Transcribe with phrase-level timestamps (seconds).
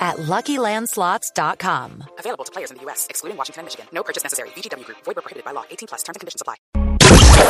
[0.00, 2.04] at LuckyLandSlots.com.
[2.18, 3.86] Available to players in the U.S., excluding Washington and Michigan.
[3.92, 4.48] No purchase necessary.
[4.56, 4.98] VGW Group.
[5.04, 5.64] Void prohibited by law.
[5.70, 6.02] 18 plus.
[6.02, 6.56] Terms and conditions apply.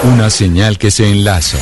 [0.04, 1.58] Una señal que se enlaza.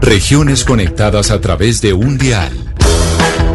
[0.00, 2.52] Regiones conectadas a través de un dial.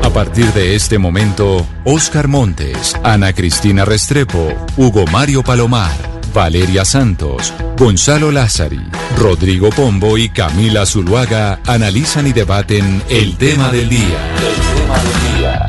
[0.03, 5.91] A partir de este momento, Oscar Montes, Ana Cristina Restrepo, Hugo Mario Palomar,
[6.33, 8.81] Valeria Santos, Gonzalo Lázari,
[9.17, 14.78] Rodrigo Pombo y Camila Zuluaga analizan y debaten el tema del día.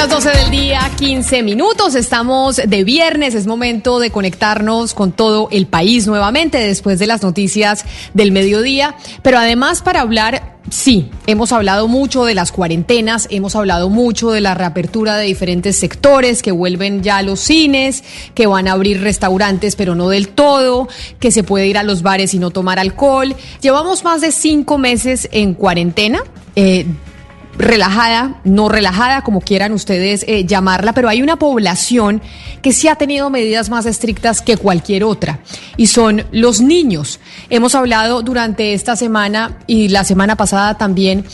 [0.00, 1.94] Las 12 del día, 15 minutos.
[1.94, 3.34] Estamos de viernes.
[3.34, 7.84] Es momento de conectarnos con todo el país nuevamente después de las noticias
[8.14, 8.94] del mediodía.
[9.20, 14.40] Pero además para hablar Sí, hemos hablado mucho de las cuarentenas, hemos hablado mucho de
[14.40, 18.04] la reapertura de diferentes sectores, que vuelven ya los cines,
[18.34, 20.86] que van a abrir restaurantes, pero no del todo,
[21.18, 23.34] que se puede ir a los bares y no tomar alcohol.
[23.60, 26.22] Llevamos más de cinco meses en cuarentena.
[26.54, 26.86] Eh,
[27.60, 32.22] relajada, no relajada, como quieran ustedes eh, llamarla, pero hay una población
[32.62, 35.40] que sí ha tenido medidas más estrictas que cualquier otra,
[35.76, 37.20] y son los niños.
[37.48, 41.24] Hemos hablado durante esta semana y la semana pasada también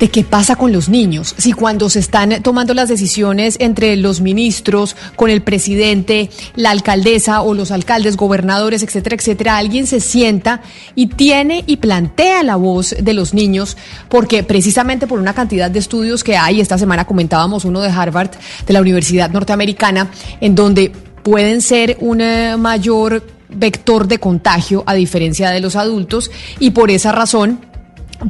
[0.00, 1.34] de qué pasa con los niños.
[1.38, 7.42] Si cuando se están tomando las decisiones entre los ministros, con el presidente, la alcaldesa
[7.42, 10.62] o los alcaldes, gobernadores, etcétera, etcétera, alguien se sienta
[10.94, 13.76] y tiene y plantea la voz de los niños,
[14.08, 18.30] porque precisamente por una cantidad de estudios que hay, esta semana comentábamos uno de Harvard,
[18.66, 24.94] de la Universidad Norteamericana, en donde pueden ser un eh, mayor vector de contagio a
[24.94, 27.60] diferencia de los adultos y por esa razón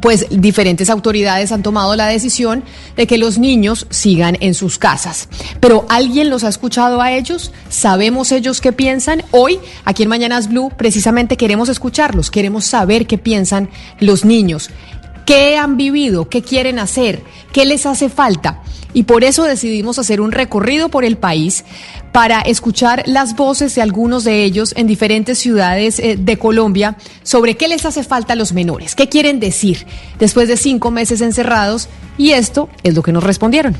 [0.01, 2.63] pues diferentes autoridades han tomado la decisión
[2.95, 5.29] de que los niños sigan en sus casas.
[5.59, 7.51] Pero ¿alguien los ha escuchado a ellos?
[7.69, 9.23] ¿Sabemos ellos qué piensan?
[9.31, 13.69] Hoy, aquí en Mañanas Blue, precisamente queremos escucharlos, queremos saber qué piensan
[13.99, 14.69] los niños.
[15.25, 16.29] ¿Qué han vivido?
[16.29, 17.23] ¿Qué quieren hacer?
[17.51, 18.61] ¿Qué les hace falta?
[18.93, 21.65] Y por eso decidimos hacer un recorrido por el país
[22.15, 27.57] para escuchar las voces de algunos de ellos en diferentes ciudades eh, de Colombia sobre
[27.57, 29.85] qué les hace falta a los menores, qué quieren decir
[30.17, 31.89] después de cinco meses encerrados.
[32.17, 33.75] Y esto es lo que nos respondieron.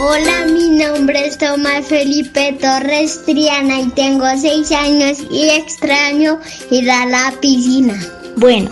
[0.00, 6.40] Hola, mi nombre es Tomás Felipe Torres Triana y tengo seis años y extraño
[6.72, 7.96] ir a la piscina.
[8.36, 8.68] Bueno,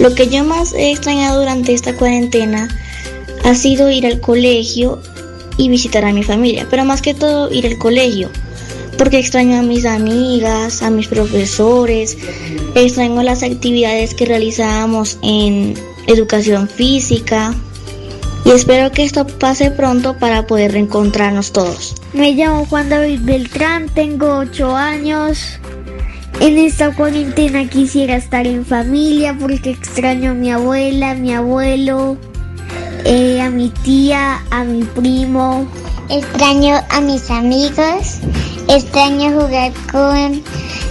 [0.00, 2.68] lo que yo más he extrañado durante esta cuarentena
[3.44, 5.00] ha sido ir al colegio
[5.56, 8.30] y visitar a mi familia, pero más que todo ir al colegio,
[8.98, 12.16] porque extraño a mis amigas, a mis profesores,
[12.74, 15.74] extraño las actividades que realizábamos en
[16.06, 17.54] educación física,
[18.44, 21.94] y espero que esto pase pronto para poder reencontrarnos todos.
[22.12, 25.58] Me llamo Juan David Beltrán, tengo 8 años.
[26.40, 32.18] En esta cuarentena quisiera estar en familia porque extraño a mi abuela, a mi abuelo,
[33.04, 35.66] eh, a mi tía, a mi primo.
[36.08, 38.18] Extraño a mis amigos,
[38.68, 40.42] extraño jugar con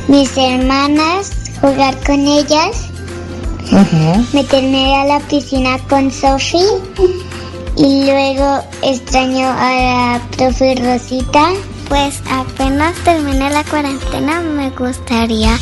[0.08, 2.88] mis hermanas, jugar con ellas,
[4.34, 6.66] meterme a la piscina con Sophie.
[7.76, 11.50] Y luego extraño a la profe Rosita.
[11.90, 15.58] Pues apenas termine la cuarentena me gustaría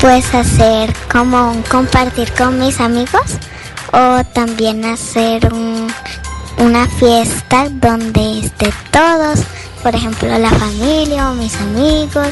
[0.00, 3.38] pues hacer como un compartir con mis amigos
[3.92, 5.88] o también hacer un,
[6.58, 9.40] una fiesta donde esté todos,
[9.82, 12.28] por ejemplo la familia o mis amigos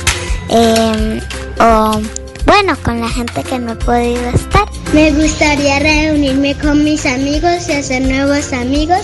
[0.49, 1.21] eh,
[1.61, 2.01] o
[2.45, 4.67] bueno con la gente que no he podido estar.
[4.93, 9.01] Me gustaría reunirme con mis amigos y hacer nuevos amigos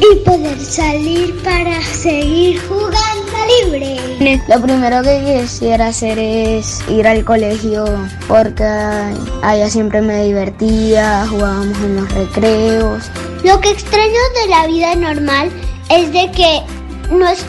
[0.00, 3.09] y poder salir para seguir jugando
[4.48, 7.84] Lo primero que quisiera hacer es ir al colegio
[8.28, 8.64] porque
[9.42, 13.10] allá siempre me divertía, jugábamos en los recreos.
[13.44, 15.50] Lo que extraño de la vida normal
[15.88, 16.60] es de que
[17.10, 17.44] no es,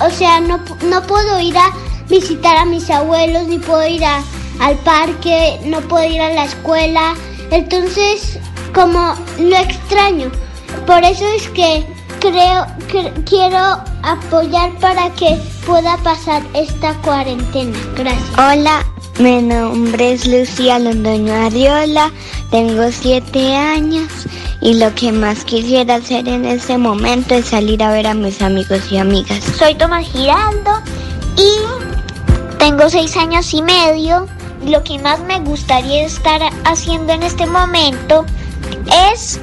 [0.00, 1.72] o sea, no, no puedo ir a
[2.08, 4.22] visitar a mis abuelos, ni puedo ir a,
[4.60, 7.14] al parque, no puedo ir a la escuela.
[7.50, 8.38] Entonces,
[8.74, 10.30] como lo extraño.
[10.86, 11.84] Por eso es que
[12.20, 12.66] creo
[13.24, 17.76] quiero apoyar para que pueda pasar esta cuarentena.
[17.96, 18.30] Gracias.
[18.38, 18.84] Hola,
[19.18, 22.10] Mi nombre es Lucía Londoño Ariola,
[22.50, 24.08] tengo siete años
[24.62, 28.40] y lo que más quisiera hacer en este momento es salir a ver a mis
[28.40, 29.42] amigos y amigas.
[29.58, 30.70] Soy Tomás Giraldo
[31.36, 34.26] y tengo seis años y medio.
[34.64, 38.24] Lo que más me gustaría estar haciendo en este momento
[39.12, 39.38] es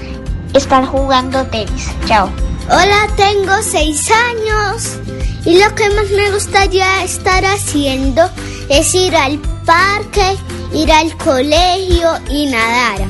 [0.53, 1.91] estar jugando tenis.
[2.07, 2.29] Chao.
[2.69, 4.99] Hola, tengo seis años
[5.45, 8.29] y lo que más me gustaría estar haciendo
[8.67, 10.35] es ir al parque,
[10.73, 13.07] ir al colegio y nadar.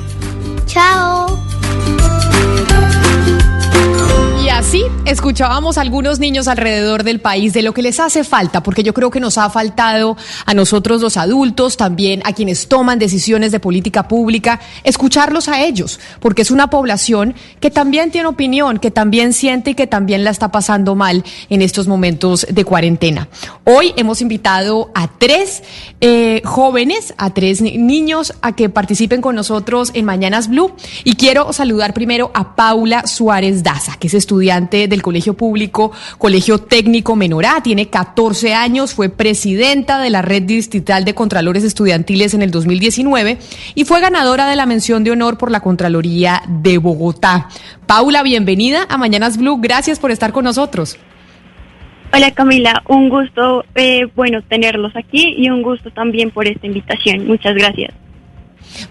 [0.67, 1.46] Chao.
[4.47, 8.63] Y así escuchábamos a algunos niños alrededor del país de lo que les hace falta,
[8.63, 10.15] porque yo creo que nos ha faltado
[10.45, 15.99] a nosotros los adultos, también a quienes toman decisiones de política pública, escucharlos a ellos,
[16.21, 20.29] porque es una población que también tiene opinión, que también siente y que también la
[20.29, 23.27] está pasando mal en estos momentos de cuarentena.
[23.65, 25.61] Hoy hemos invitado a tres
[25.99, 30.71] eh, jóvenes, a tres ni- niños, a que participen con nosotros en Mañanas Blue.
[31.03, 36.59] Y quiero saludar primero a Paula Suárez Daza, que es estudiante del Colegio Público, Colegio
[36.59, 42.41] Técnico Menorá, tiene 14 años, fue presidenta de la Red Distrital de Contralores Estudiantiles en
[42.41, 43.37] el 2019
[43.75, 47.49] y fue ganadora de la mención de honor por la Contraloría de Bogotá.
[47.85, 50.97] Paula, bienvenida a Mañanas Blue, gracias por estar con nosotros.
[52.13, 57.27] Hola Camila, un gusto, eh, bueno, tenerlos aquí y un gusto también por esta invitación.
[57.27, 57.93] Muchas gracias.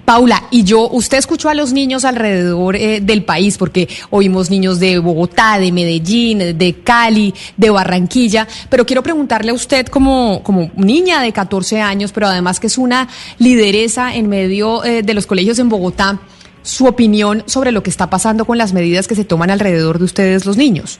[0.04, 4.80] Paula, y yo, usted escuchó a los niños alrededor eh, del país, porque oímos niños
[4.80, 10.70] de Bogotá, de Medellín, de Cali, de Barranquilla, pero quiero preguntarle a usted como, como
[10.76, 13.08] niña de 14 años, pero además que es una
[13.38, 16.20] lideresa en medio eh, de los colegios en Bogotá,
[16.62, 20.04] su opinión sobre lo que está pasando con las medidas que se toman alrededor de
[20.04, 20.98] ustedes los niños.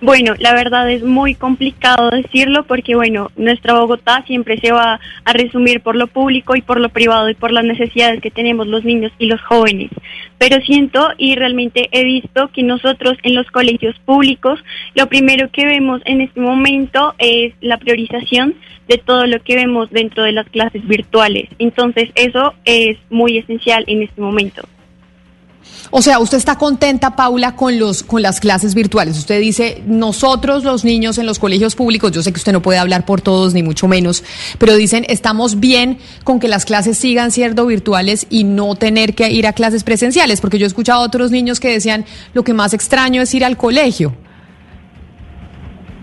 [0.00, 5.32] Bueno, la verdad es muy complicado decirlo porque, bueno, nuestra Bogotá siempre se va a
[5.32, 8.84] resumir por lo público y por lo privado y por las necesidades que tenemos los
[8.84, 9.90] niños y los jóvenes.
[10.36, 14.62] Pero siento y realmente he visto que nosotros en los colegios públicos
[14.94, 18.54] lo primero que vemos en este momento es la priorización
[18.88, 21.48] de todo lo que vemos dentro de las clases virtuales.
[21.58, 24.62] Entonces eso es muy esencial en este momento.
[25.90, 29.16] O sea, usted está contenta, Paula, con los con las clases virtuales.
[29.18, 32.78] Usted dice, nosotros los niños en los colegios públicos, yo sé que usted no puede
[32.78, 34.24] hablar por todos ni mucho menos,
[34.58, 39.30] pero dicen, estamos bien con que las clases sigan siendo virtuales y no tener que
[39.30, 42.04] ir a clases presenciales, porque yo he escuchado a otros niños que decían,
[42.34, 44.14] lo que más extraño es ir al colegio.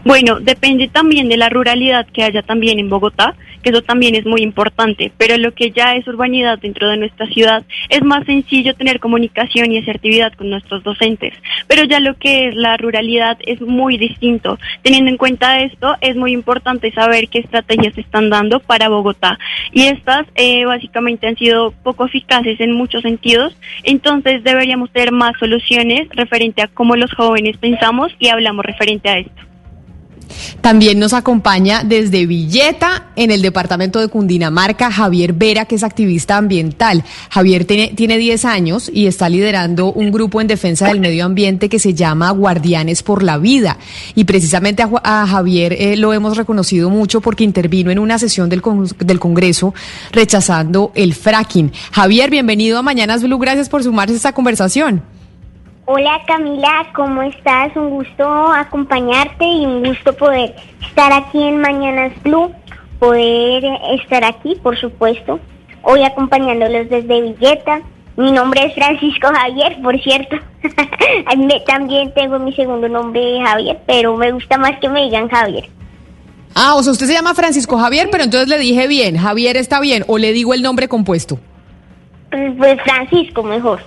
[0.06, 4.26] Bueno, depende también de la ruralidad que haya también en Bogotá, que eso también es
[4.26, 8.76] muy importante, pero lo que ya es urbanidad dentro de nuestra ciudad es más sencillo
[8.76, 11.34] tener comunicación y asertividad con nuestros docentes,
[11.68, 14.60] pero ya lo que es la ruralidad es muy distinto.
[14.82, 19.40] Teniendo en cuenta esto, es muy importante saber qué estrategias se están dando para Bogotá
[19.72, 25.38] y estas eh, básicamente han sido poco eficaces en muchos sentidos, entonces deberíamos tener más
[25.40, 29.53] soluciones referente a cómo los jóvenes pensamos y hablamos referente a esto.
[30.62, 36.38] También nos acompaña desde Villeta, en el departamento de Cundinamarca, Javier Vera, que es activista
[36.38, 37.04] ambiental.
[37.30, 41.70] Javier tiene, tiene 10 años y está liderando un grupo en defensa del medio ambiente
[41.70, 43.78] que se llama Guardianes por la Vida.
[44.16, 48.50] Y precisamente a, a Javier eh, lo hemos reconocido mucho porque intervino en una sesión
[48.50, 49.74] del, con- del Congreso
[50.12, 51.72] rechazando el fracking.
[51.92, 53.38] Javier, bienvenido a Mañanas Blue.
[53.40, 55.02] Gracias por sumarse a esta conversación.
[55.86, 57.76] Hola Camila, ¿cómo estás?
[57.76, 60.56] Un gusto acompañarte y un gusto poder
[60.88, 62.52] estar aquí en Mañanas Blue,
[63.00, 63.64] poder
[64.00, 65.40] estar aquí, por supuesto,
[65.82, 67.82] hoy acompañándolos desde Villeta.
[68.16, 70.38] Mi nombre es Francisco Javier, por cierto.
[71.38, 75.66] Me- También tengo mi segundo nombre Javier, pero me gusta más que me digan Javier.
[76.56, 79.80] Ah, o sea, usted se llama Francisco Javier, pero entonces le dije bien, Javier está
[79.82, 81.40] bien, o le digo el nombre compuesto.
[82.30, 83.82] Pues, pues Francisco mejor.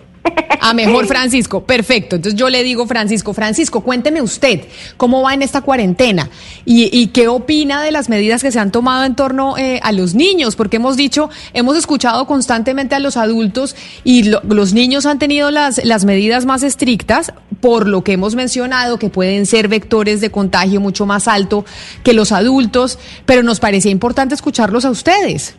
[0.61, 2.17] A mejor Francisco, perfecto.
[2.17, 4.63] Entonces yo le digo Francisco, Francisco, cuénteme usted
[4.97, 6.29] cómo va en esta cuarentena
[6.65, 9.93] y, y qué opina de las medidas que se han tomado en torno eh, a
[9.93, 15.07] los niños, porque hemos dicho, hemos escuchado constantemente a los adultos y lo- los niños
[15.07, 19.69] han tenido las, las medidas más estrictas por lo que hemos mencionado, que pueden ser
[19.69, 21.65] vectores de contagio mucho más alto
[22.03, 25.55] que los adultos, pero nos parecía importante escucharlos a ustedes.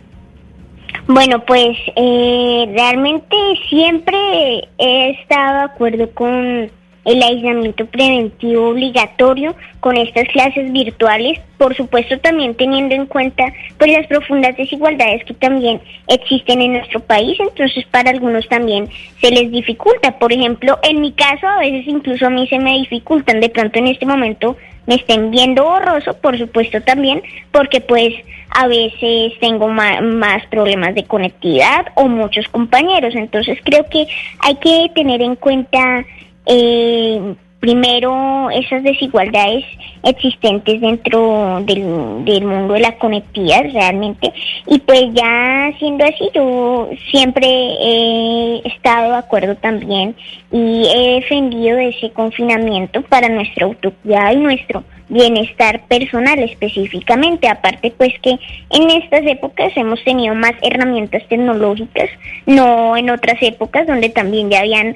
[1.07, 3.37] Bueno, pues eh, realmente
[3.69, 6.69] siempre he estado de acuerdo con
[7.05, 13.45] el aislamiento preventivo obligatorio con estas clases virtuales, por supuesto también teniendo en cuenta
[13.77, 18.89] pues las profundas desigualdades que también existen en nuestro país, entonces para algunos también
[19.21, 22.79] se les dificulta, por ejemplo, en mi caso a veces incluso a mí se me
[22.79, 28.13] dificultan, de pronto en este momento me estén viendo borroso, por supuesto también, porque pues
[28.49, 33.13] a veces tengo más, problemas de conectividad o muchos compañeros.
[33.13, 34.07] Entonces creo que
[34.39, 36.03] hay que tener en cuenta
[36.45, 39.65] eh, primero esas desigualdades
[40.03, 44.31] existentes dentro del, del, mundo de la conectividad realmente.
[44.67, 50.15] Y pues ya siendo así yo siempre he estado de acuerdo también
[50.51, 57.47] y he defendido ese confinamiento para nuestro autocuidado y nuestro bienestar personal específicamente.
[57.47, 58.37] Aparte pues que
[58.69, 62.09] en estas épocas hemos tenido más herramientas tecnológicas
[62.45, 64.95] no en otras épocas donde también ya habían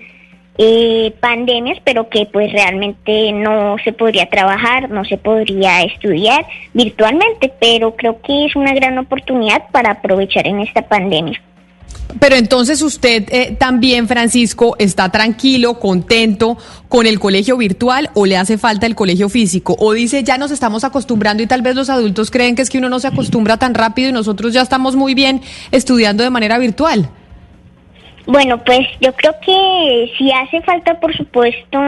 [0.57, 7.51] eh, pandemias, pero que pues realmente no se podría trabajar, no se podría estudiar virtualmente,
[7.59, 11.41] pero creo que es una gran oportunidad para aprovechar en esta pandemia.
[12.19, 16.57] Pero entonces usted eh, también, Francisco, está tranquilo, contento
[16.89, 19.75] con el colegio virtual o le hace falta el colegio físico?
[19.79, 22.77] O dice, ya nos estamos acostumbrando y tal vez los adultos creen que es que
[22.77, 25.41] uno no se acostumbra tan rápido y nosotros ya estamos muy bien
[25.71, 27.09] estudiando de manera virtual.
[28.25, 31.79] Bueno, pues yo creo que si hace falta, por supuesto,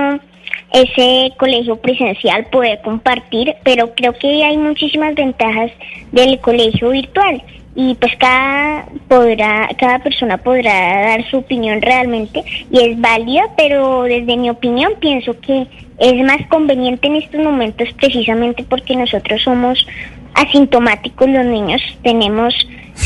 [0.71, 5.71] ese colegio presencial poder compartir, pero creo que hay muchísimas ventajas
[6.11, 7.41] del colegio virtual.
[7.75, 14.03] Y pues cada podrá cada persona podrá dar su opinión realmente y es válida, pero
[14.03, 15.65] desde mi opinión pienso que
[15.97, 19.87] es más conveniente en estos momentos precisamente porque nosotros somos
[20.35, 22.53] asintomáticos los niños, tenemos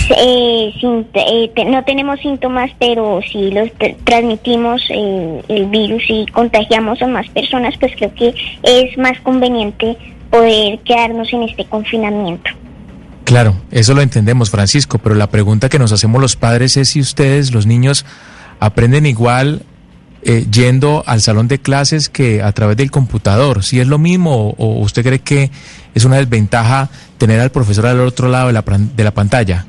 [0.09, 0.73] eh,
[1.13, 3.69] eh no tenemos síntomas, pero si los
[4.03, 9.97] transmitimos eh, el virus y contagiamos a más personas, pues creo que es más conveniente
[10.29, 12.49] poder quedarnos en este confinamiento.
[13.23, 17.01] Claro, eso lo entendemos, Francisco, pero la pregunta que nos hacemos los padres es si
[17.01, 18.05] ustedes, los niños,
[18.59, 19.63] aprenden igual
[20.23, 23.63] eh, yendo al salón de clases que a través del computador.
[23.63, 25.51] Si es lo mismo o, usted cree que
[25.93, 29.65] es una desventaja tener al profesor al otro lado de la, de la pantalla.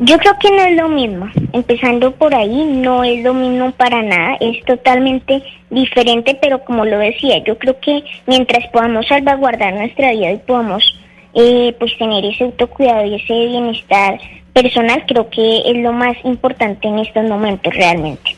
[0.00, 1.28] Yo creo que no es lo mismo.
[1.52, 4.36] Empezando por ahí, no es lo mismo para nada.
[4.40, 10.32] Es totalmente diferente, pero como lo decía, yo creo que mientras podamos salvaguardar nuestra vida
[10.32, 10.98] y podamos
[11.34, 14.18] eh, pues tener ese autocuidado y ese bienestar
[14.52, 18.36] personal, creo que es lo más importante en estos momentos realmente.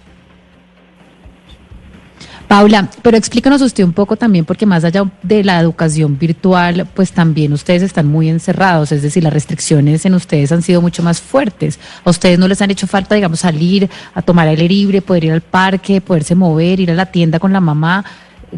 [2.49, 7.13] Paula, pero explícanos usted un poco también, porque más allá de la educación virtual, pues
[7.13, 11.21] también ustedes están muy encerrados, es decir, las restricciones en ustedes han sido mucho más
[11.21, 11.79] fuertes.
[12.05, 15.33] ¿A ustedes no les han hecho falta, digamos, salir a tomar aire libre, poder ir
[15.33, 18.03] al parque, poderse mover, ir a la tienda con la mamá?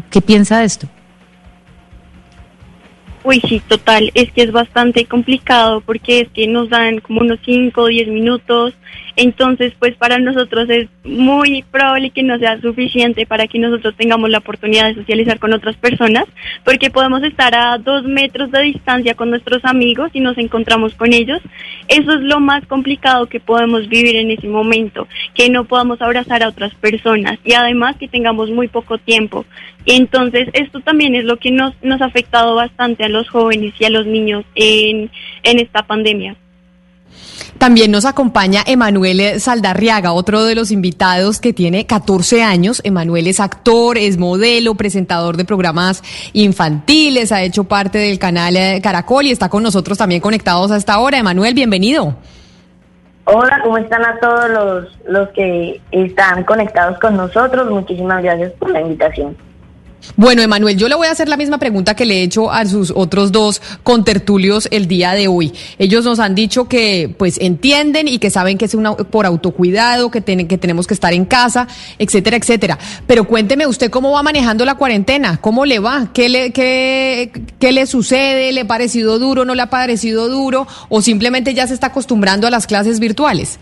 [0.09, 0.87] ¿Qué piensa de esto?
[3.23, 4.11] Uy, sí, total.
[4.15, 8.07] Es que es bastante complicado porque es que nos dan como unos 5 o 10
[8.07, 8.73] minutos.
[9.15, 14.29] Entonces, pues para nosotros es muy probable que no sea suficiente para que nosotros tengamos
[14.29, 16.25] la oportunidad de socializar con otras personas,
[16.63, 21.13] porque podemos estar a dos metros de distancia con nuestros amigos y nos encontramos con
[21.13, 21.41] ellos.
[21.87, 26.41] Eso es lo más complicado que podemos vivir en ese momento, que no podamos abrazar
[26.43, 29.45] a otras personas y además que tengamos muy poco tiempo.
[29.85, 33.85] Entonces, esto también es lo que nos, nos ha afectado bastante a los jóvenes y
[33.85, 35.11] a los niños en,
[35.43, 36.35] en esta pandemia.
[37.57, 42.81] También nos acompaña Emanuel Saldarriaga, otro de los invitados que tiene 14 años.
[42.83, 46.01] Emanuel es actor, es modelo, presentador de programas
[46.33, 50.77] infantiles, ha hecho parte del canal eh, Caracol y está con nosotros también conectados a
[50.77, 51.19] esta hora.
[51.19, 52.15] Emanuel, bienvenido.
[53.25, 57.69] Hola, ¿cómo están a todos los, los que están conectados con nosotros?
[57.69, 59.37] Muchísimas gracias por la invitación.
[60.15, 62.65] Bueno, Emanuel, yo le voy a hacer la misma pregunta que le he hecho a
[62.65, 65.53] sus otros dos contertulios el día de hoy.
[65.77, 70.09] Ellos nos han dicho que pues entienden y que saben que es una, por autocuidado,
[70.11, 71.67] que, que tenemos que estar en casa,
[71.99, 72.79] etcétera, etcétera.
[73.07, 77.71] Pero cuénteme usted cómo va manejando la cuarentena, cómo le va, qué le, qué, qué
[77.71, 81.73] le sucede, le ha parecido duro, no le ha parecido duro, o simplemente ya se
[81.73, 83.59] está acostumbrando a las clases virtuales.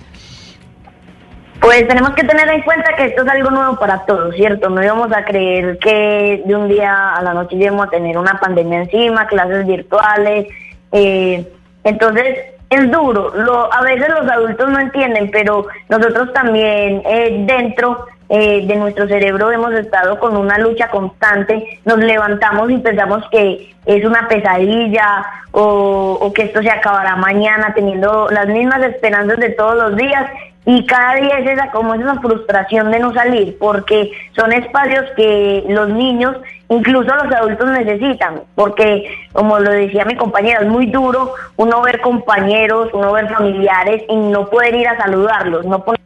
[1.62, 4.70] Pues tenemos que tener en cuenta que esto es algo nuevo para todos, ¿cierto?
[4.70, 8.40] No íbamos a creer que de un día a la noche íbamos a tener una
[8.40, 10.48] pandemia encima, clases virtuales.
[10.94, 11.46] Eh,
[11.84, 12.38] entonces,
[12.70, 13.34] es duro.
[13.36, 19.08] Lo, a veces los adultos no entienden, pero nosotros también eh, dentro eh, de nuestro
[19.08, 21.80] cerebro hemos estado con una lucha constante.
[21.84, 27.74] Nos levantamos y pensamos que es una pesadilla o, o que esto se acabará mañana,
[27.74, 30.30] teniendo las mismas esperanzas de todos los días
[30.72, 35.04] y cada día es esa como es esa frustración de no salir porque son espacios
[35.16, 36.36] que los niños
[36.70, 42.00] incluso los adultos necesitan porque como lo decía mi compañera es muy duro uno ver
[42.02, 46.02] compañeros uno ver familiares y no poder ir a saludarlos no poder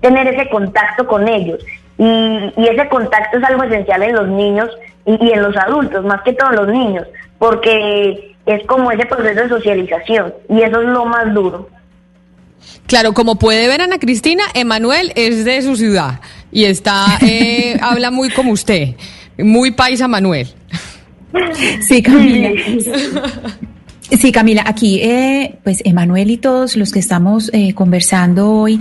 [0.00, 1.64] tener ese contacto con ellos
[1.96, 4.68] Y, ese contacto es algo esencial en los niños
[5.06, 7.06] y, en los adultos, más que todos los niños,
[7.38, 11.68] porque es como ese proceso de socialización y eso es lo más duro.
[12.86, 16.20] Claro, como puede ver Ana Cristina, Emanuel es de su ciudad
[16.52, 18.94] y está, eh, habla muy como usted,
[19.38, 20.48] muy paisa Manuel.
[21.86, 22.50] Sí, Camila.
[24.08, 28.80] Sí, Camila, aquí, eh, pues Emanuel y todos los que estamos eh, conversando hoy,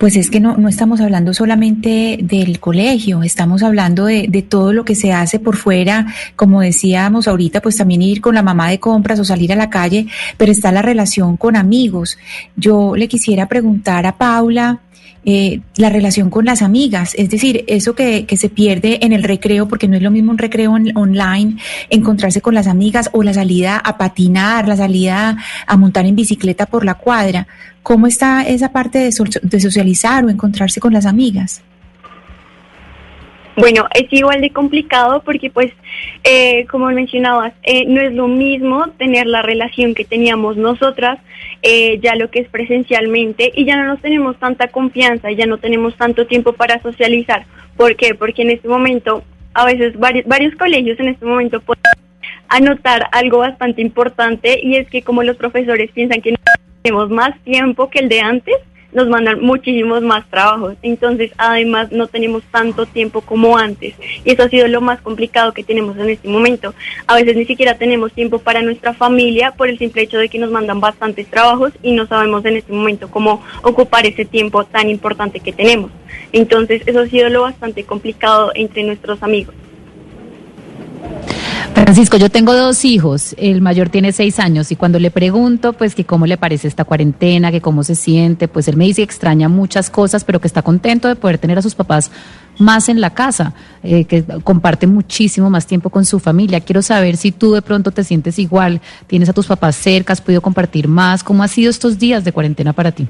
[0.00, 4.72] pues es que no, no estamos hablando solamente del colegio, estamos hablando de, de todo
[4.72, 8.70] lo que se hace por fuera, como decíamos ahorita, pues también ir con la mamá
[8.70, 10.06] de compras o salir a la calle,
[10.38, 12.16] pero está la relación con amigos.
[12.56, 14.80] Yo le quisiera preguntar a Paula,
[15.24, 19.22] eh, la relación con las amigas, es decir, eso que, que, se pierde en el
[19.22, 21.58] recreo, porque no es lo mismo un recreo online,
[21.90, 25.36] encontrarse con las amigas o la salida a patinar, la salida
[25.66, 27.46] a montar en bicicleta por la cuadra.
[27.84, 31.62] ¿Cómo está esa parte de, de socializar o encontrarse con las amigas?
[33.56, 35.72] Bueno, es igual de complicado porque pues,
[36.24, 41.18] eh, como mencionabas, eh, no es lo mismo tener la relación que teníamos nosotras,
[41.62, 45.58] eh, ya lo que es presencialmente, y ya no nos tenemos tanta confianza, ya no
[45.58, 47.44] tenemos tanto tiempo para socializar.
[47.76, 48.14] ¿Por qué?
[48.14, 51.82] Porque en este momento, a veces varios, colegios en este momento pueden
[52.48, 56.38] anotar algo bastante importante y es que como los profesores piensan que no
[56.82, 58.56] tenemos más tiempo que el de antes,
[58.92, 60.74] nos mandan muchísimos más trabajos.
[60.82, 63.94] Entonces, además, no tenemos tanto tiempo como antes.
[64.24, 66.74] Y eso ha sido lo más complicado que tenemos en este momento.
[67.06, 70.38] A veces ni siquiera tenemos tiempo para nuestra familia por el simple hecho de que
[70.38, 74.88] nos mandan bastantes trabajos y no sabemos en este momento cómo ocupar ese tiempo tan
[74.90, 75.90] importante que tenemos.
[76.32, 79.54] Entonces, eso ha sido lo bastante complicado entre nuestros amigos.
[81.74, 85.94] Francisco, yo tengo dos hijos, el mayor tiene seis años y cuando le pregunto pues
[85.94, 89.04] que cómo le parece esta cuarentena, que cómo se siente, pues él me dice que
[89.04, 92.10] extraña muchas cosas, pero que está contento de poder tener a sus papás
[92.58, 96.60] más en la casa, eh, que comparte muchísimo más tiempo con su familia.
[96.60, 100.20] Quiero saber si tú de pronto te sientes igual, tienes a tus papás cerca, has
[100.20, 103.08] podido compartir más, ¿cómo han sido estos días de cuarentena para ti?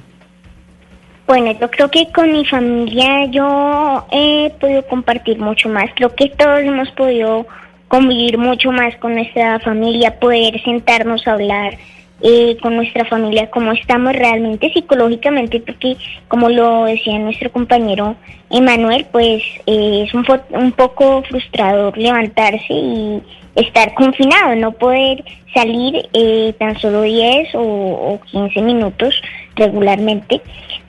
[1.27, 5.85] Bueno, yo creo que con mi familia yo he podido compartir mucho más.
[5.95, 7.47] Creo que todos hemos podido
[7.93, 11.77] convivir mucho más con nuestra familia, poder sentarnos a hablar
[12.23, 18.17] eh, con nuestra familia cómo estamos realmente psicológicamente, porque como lo decía nuestro compañero
[18.49, 23.23] Emanuel, pues eh, es un, un poco frustrador levantarse y
[23.57, 29.21] estar confinado, no poder salir eh, tan solo 10 o, o 15 minutos
[29.57, 30.41] regularmente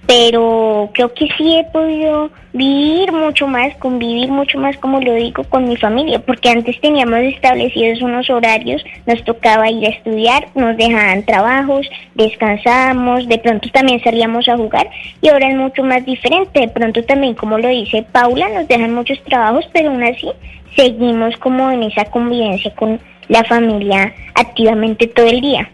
[0.06, 5.44] pero creo que sí he podido vivir mucho más, convivir mucho más, como lo digo,
[5.46, 10.76] con mi familia, porque antes teníamos establecidos unos horarios, nos tocaba ir a estudiar, nos
[10.78, 14.90] dejaban trabajos, descansábamos, de pronto también salíamos a jugar
[15.22, 18.94] y ahora es mucho más diferente, de pronto también, como lo dice Paula, nos dejan
[18.94, 20.30] muchos trabajos, pero aún así
[20.76, 23.00] seguimos como en esa convivencia con
[23.30, 25.70] la familia activamente todo el día.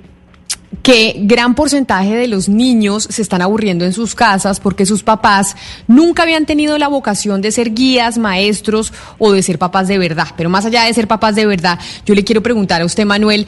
[0.85, 5.55] que gran porcentaje de los niños se están aburriendo en sus casas porque sus papás
[5.87, 10.27] nunca habían tenido la vocación de ser guías, maestros o de ser papás de verdad.
[10.37, 13.47] Pero más allá de ser papás de verdad, yo le quiero preguntar a usted, Manuel,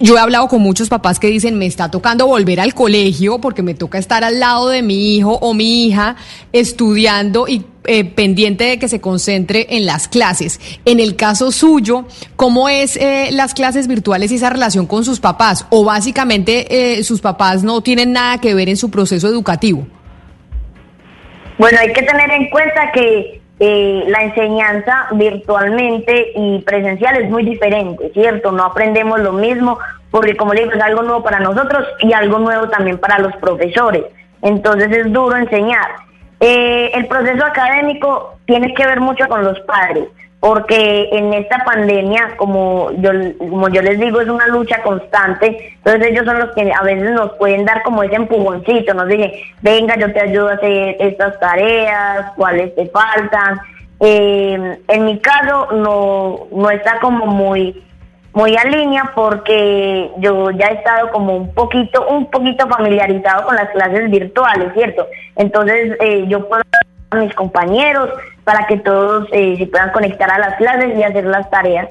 [0.00, 3.62] yo he hablado con muchos papás que dicen, me está tocando volver al colegio porque
[3.62, 6.16] me toca estar al lado de mi hijo o mi hija
[6.52, 10.60] estudiando y eh, pendiente de que se concentre en las clases.
[10.84, 12.06] En el caso suyo,
[12.36, 15.66] ¿cómo es eh, las clases virtuales y esa relación con sus papás?
[15.70, 19.86] ¿O básicamente eh, sus papás no tienen nada que ver en su proceso educativo?
[21.58, 27.44] Bueno, hay que tener en cuenta que eh, la enseñanza virtualmente y presencial es muy
[27.44, 28.52] diferente, ¿cierto?
[28.52, 29.78] No aprendemos lo mismo
[30.10, 33.34] porque, como le digo, es algo nuevo para nosotros y algo nuevo también para los
[33.36, 34.04] profesores.
[34.42, 35.90] Entonces es duro enseñar.
[36.40, 40.04] Eh, el proceso académico tiene que ver mucho con los padres
[40.40, 46.12] porque en esta pandemia, como yo, como yo les digo, es una lucha constante, entonces
[46.12, 49.96] ellos son los que a veces nos pueden dar como ese empujoncito, nos dicen, venga,
[49.98, 53.58] yo te ayudo a hacer estas tareas, cuáles te faltan.
[54.00, 57.82] Eh, en mi caso no, no está como muy
[58.32, 63.56] muy a línea porque yo ya he estado como un poquito un poquito familiarizado con
[63.56, 65.08] las clases virtuales, ¿cierto?
[65.34, 66.62] Entonces eh, yo puedo
[67.10, 68.10] a mis compañeros
[68.48, 71.90] para que todos eh, se puedan conectar a las clases y hacer las tareas.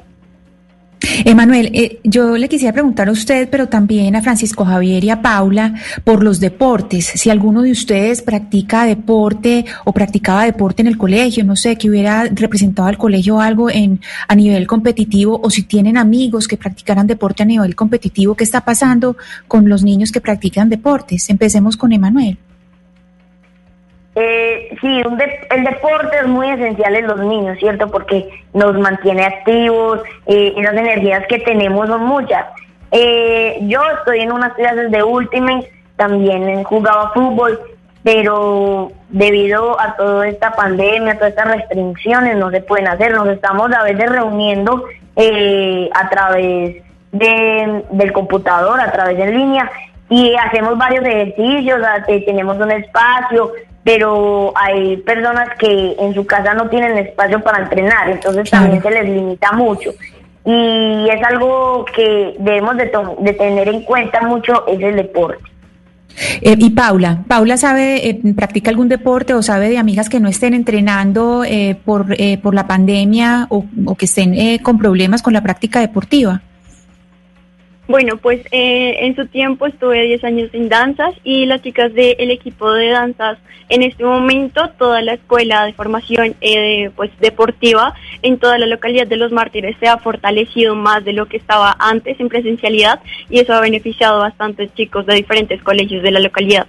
[1.23, 5.21] Emanuel, eh, yo le quisiera preguntar a usted, pero también a Francisco Javier y a
[5.21, 7.05] Paula, por los deportes.
[7.05, 11.91] Si alguno de ustedes practica deporte o practicaba deporte en el colegio, no sé, que
[11.91, 17.05] hubiera representado al colegio algo en, a nivel competitivo, o si tienen amigos que practicaran
[17.05, 19.15] deporte a nivel competitivo, ¿qué está pasando
[19.47, 21.29] con los niños que practican deportes?
[21.29, 22.39] Empecemos con Emanuel.
[24.19, 25.03] Eh, sí,
[25.51, 27.87] el deporte es muy esencial en los niños, ¿cierto?
[27.87, 32.47] Porque nos mantiene activos, eh, esas energías que tenemos son muchas.
[32.89, 37.59] Eh, yo estoy en unas clases de Ultimate, también jugaba fútbol,
[38.01, 43.13] pero debido a toda esta pandemia, a todas estas restricciones, no se pueden hacer.
[43.13, 49.69] Nos estamos a veces reuniendo eh, a través de, del computador, a través de línea,
[50.09, 51.81] y hacemos varios ejercicios,
[52.25, 53.51] tenemos un espacio,
[53.87, 58.91] pero hay personas que en su casa no tienen espacio para entrenar, entonces también se
[58.91, 59.91] les limita mucho.
[60.43, 65.41] Y es algo que debemos de, tener en cuenta mucho, es el deporte.
[66.41, 70.27] Eh, y Paula, Paula sabe, eh, practica algún deporte o sabe de amigas que no
[70.27, 72.07] estén entrenando eh, por,
[72.43, 76.41] por la pandemia o, o que estén con problemas con la práctica deportiva.
[77.87, 82.31] Bueno, pues eh, en su tiempo estuve 10 años en danzas y las chicas del
[82.31, 83.37] equipo de danzas
[83.69, 89.07] en este momento toda la escuela de formación eh, pues deportiva en toda la localidad
[89.07, 93.39] de Los Mártires se ha fortalecido más de lo que estaba antes en presencialidad y
[93.39, 94.33] eso ha beneficiado a
[94.75, 96.67] chicos de diferentes colegios de la localidad.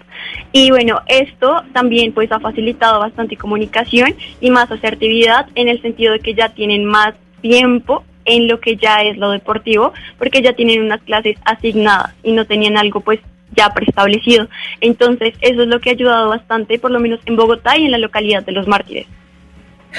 [0.52, 6.12] Y bueno, esto también pues ha facilitado bastante comunicación y más asertividad en el sentido
[6.12, 10.52] de que ya tienen más tiempo en lo que ya es lo deportivo, porque ya
[10.52, 13.20] tienen unas clases asignadas y no tenían algo pues
[13.56, 14.48] ya preestablecido.
[14.80, 17.90] Entonces, eso es lo que ha ayudado bastante, por lo menos en Bogotá y en
[17.90, 19.06] la localidad de Los Mártires.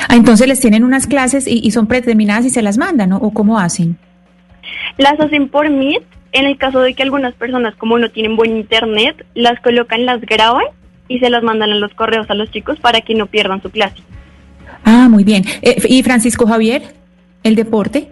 [0.07, 3.17] Ah, entonces les tienen unas clases y, son predeterminadas y se las mandan, ¿no?
[3.17, 3.97] ¿O cómo hacen?
[4.97, 6.03] Las hacen por Meet.
[6.31, 10.21] En el caso de que algunas personas, como no tienen buen internet, las colocan, las
[10.21, 10.65] graban
[11.07, 13.71] y se las mandan a los correos a los chicos para que no pierdan su
[13.71, 14.03] clase.
[14.85, 15.43] Ah, muy bien.
[15.63, 16.83] Eh, ¿Y Francisco Javier,
[17.41, 18.11] el deporte?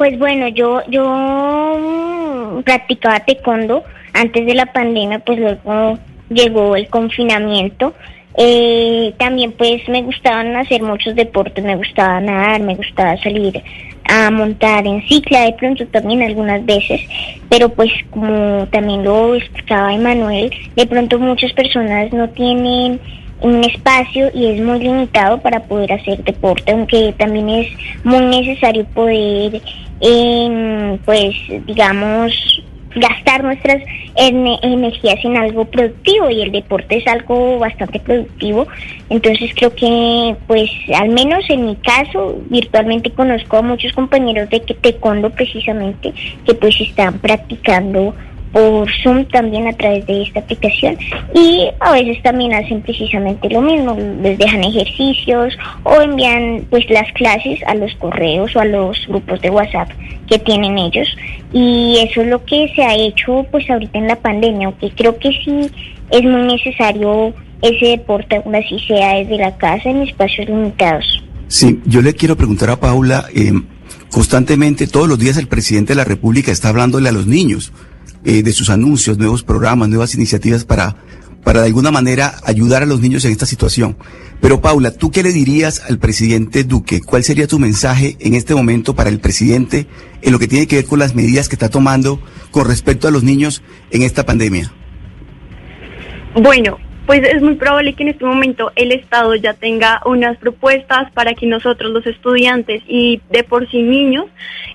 [0.00, 3.84] Pues bueno, yo yo practicaba taekwondo.
[4.14, 5.98] Antes de la pandemia, pues luego
[6.30, 7.92] llegó el confinamiento.
[8.34, 13.62] Eh, también pues me gustaban hacer muchos deportes, me gustaba nadar, me gustaba salir
[14.04, 17.02] a montar en cicla de pronto también algunas veces,
[17.50, 22.98] pero pues como también lo explicaba Emanuel, de pronto muchas personas no tienen
[23.42, 27.68] un espacio y es muy limitado para poder hacer deporte, aunque también es
[28.04, 29.60] muy necesario poder,
[30.00, 31.34] eh, pues,
[31.66, 32.62] digamos,
[32.94, 33.82] gastar nuestras
[34.16, 38.66] energías en algo productivo y el deporte es algo bastante productivo.
[39.08, 44.62] Entonces creo que, pues, al menos en mi caso, virtualmente conozco a muchos compañeros de
[44.62, 46.12] que taekwondo precisamente
[46.44, 48.14] que pues están practicando
[48.52, 50.96] por Zoom también a través de esta aplicación.
[51.34, 57.10] Y a veces también hacen precisamente lo mismo, les dejan ejercicios o envían pues las
[57.12, 59.90] clases a los correos o a los grupos de WhatsApp
[60.28, 61.08] que tienen ellos.
[61.52, 65.18] Y eso es lo que se ha hecho pues ahorita en la pandemia, aunque creo
[65.18, 65.70] que sí
[66.10, 67.32] es muy necesario
[67.62, 71.22] ese deporte aún así sea desde la casa en espacios limitados.
[71.48, 73.52] Sí, yo le quiero preguntar a Paula, eh,
[74.10, 77.72] constantemente todos los días el presidente de la República está hablándole a los niños
[78.24, 80.96] eh, de sus anuncios, nuevos programas, nuevas iniciativas para,
[81.44, 83.96] para de alguna manera ayudar a los niños en esta situación.
[84.40, 87.00] Pero Paula, ¿tú qué le dirías al presidente Duque?
[87.00, 89.86] ¿Cuál sería tu mensaje en este momento para el presidente
[90.22, 93.10] en lo que tiene que ver con las medidas que está tomando con respecto a
[93.10, 94.72] los niños en esta pandemia?
[96.34, 96.78] Bueno,
[97.10, 101.34] pues es muy probable que en este momento el Estado ya tenga unas propuestas para
[101.34, 104.26] que nosotros los estudiantes y de por sí niños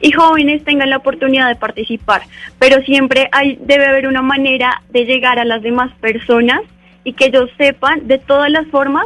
[0.01, 2.23] y jóvenes tengan la oportunidad de participar,
[2.59, 6.59] pero siempre hay, debe haber una manera de llegar a las demás personas
[7.05, 9.05] y que ellos sepan de todas las formas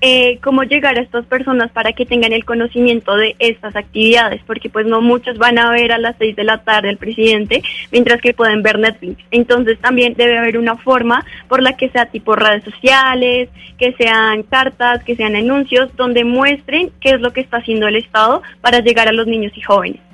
[0.00, 4.70] eh, cómo llegar a estas personas para que tengan el conocimiento de estas actividades, porque
[4.70, 7.62] pues no muchos van a ver a las seis de la tarde al presidente,
[7.92, 9.22] mientras que pueden ver Netflix.
[9.30, 14.42] Entonces también debe haber una forma por la que sea tipo redes sociales, que sean
[14.44, 18.80] cartas, que sean anuncios, donde muestren qué es lo que está haciendo el Estado para
[18.80, 20.09] llegar a los niños y jóvenes.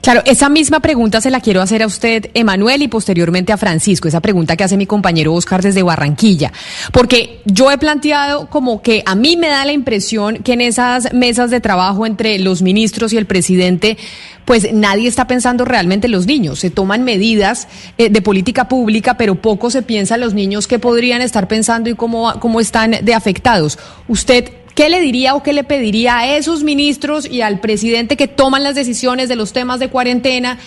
[0.00, 4.08] Claro, esa misma pregunta se la quiero hacer a usted, Emanuel, y posteriormente a Francisco,
[4.08, 6.52] esa pregunta que hace mi compañero Oscar desde Barranquilla,
[6.92, 11.12] porque yo he planteado como que a mí me da la impresión que en esas
[11.12, 13.96] mesas de trabajo entre los ministros y el presidente,
[14.44, 19.16] pues nadie está pensando realmente en los niños, se toman medidas eh, de política pública,
[19.16, 22.96] pero poco se piensa en los niños que podrían estar pensando y cómo, cómo están
[23.02, 23.78] de afectados.
[24.08, 28.28] ¿Usted ¿qué le diría o qué le pediría a esos ministros y al presidente que
[28.28, 30.58] toman las decisiones de los temas de cuarentena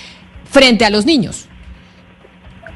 [0.46, 1.48] frente a los niños?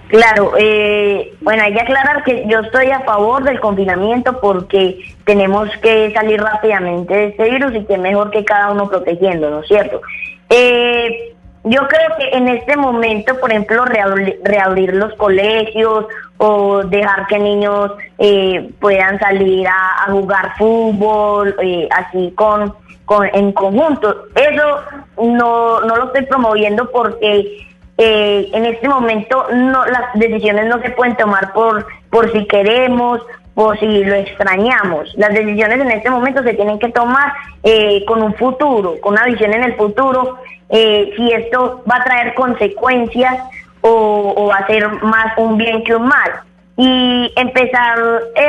[0.09, 5.69] Claro, eh, bueno, hay que aclarar que yo estoy a favor del confinamiento porque tenemos
[5.83, 9.67] que salir rápidamente de este virus y que mejor que cada uno protegiendo, ¿no es
[9.67, 10.01] cierto?
[10.49, 16.05] Eh, yo creo que en este momento, por ejemplo, reabrir, los colegios
[16.37, 22.73] o dejar que niños eh, puedan salir a, jugar fútbol, eh, así con,
[23.05, 24.79] con, en conjunto, eso
[25.21, 27.67] no, no lo estoy promoviendo porque
[28.01, 33.19] eh, en este momento no las decisiones no se pueden tomar por, por si queremos
[33.55, 35.13] o si lo extrañamos.
[35.17, 39.25] Las decisiones en este momento se tienen que tomar eh, con un futuro, con una
[39.25, 40.37] visión en el futuro,
[40.69, 43.37] eh, si esto va a traer consecuencias
[43.81, 46.31] o, va a ser más un bien que un mal.
[46.77, 47.99] Y empezar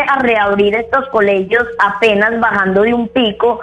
[0.09, 3.61] a reabrir estos colegios apenas bajando de un pico,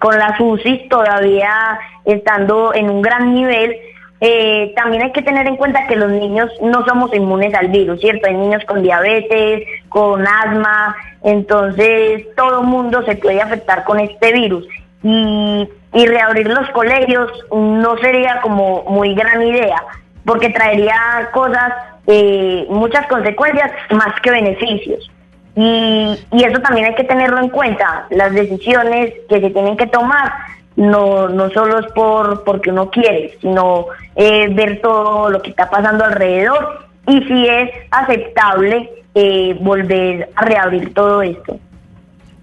[0.00, 3.76] con las UCI todavía estando en un gran nivel,
[4.20, 8.00] eh, también hay que tener en cuenta que los niños no somos inmunes al virus,
[8.00, 8.26] ¿cierto?
[8.26, 14.66] Hay niños con diabetes, con asma, entonces todo mundo se puede afectar con este virus.
[15.02, 19.82] Y, y reabrir los colegios no sería como muy gran idea,
[20.26, 21.72] porque traería cosas,
[22.06, 25.10] eh, muchas consecuencias más que beneficios.
[25.54, 29.86] Y, y eso también hay que tenerlo en cuenta, las decisiones que se tienen que
[29.86, 30.30] tomar
[30.76, 35.70] no, no solo es por porque uno quiere, sino eh, ver todo lo que está
[35.70, 41.58] pasando alrededor y si es aceptable eh, volver a reabrir todo esto.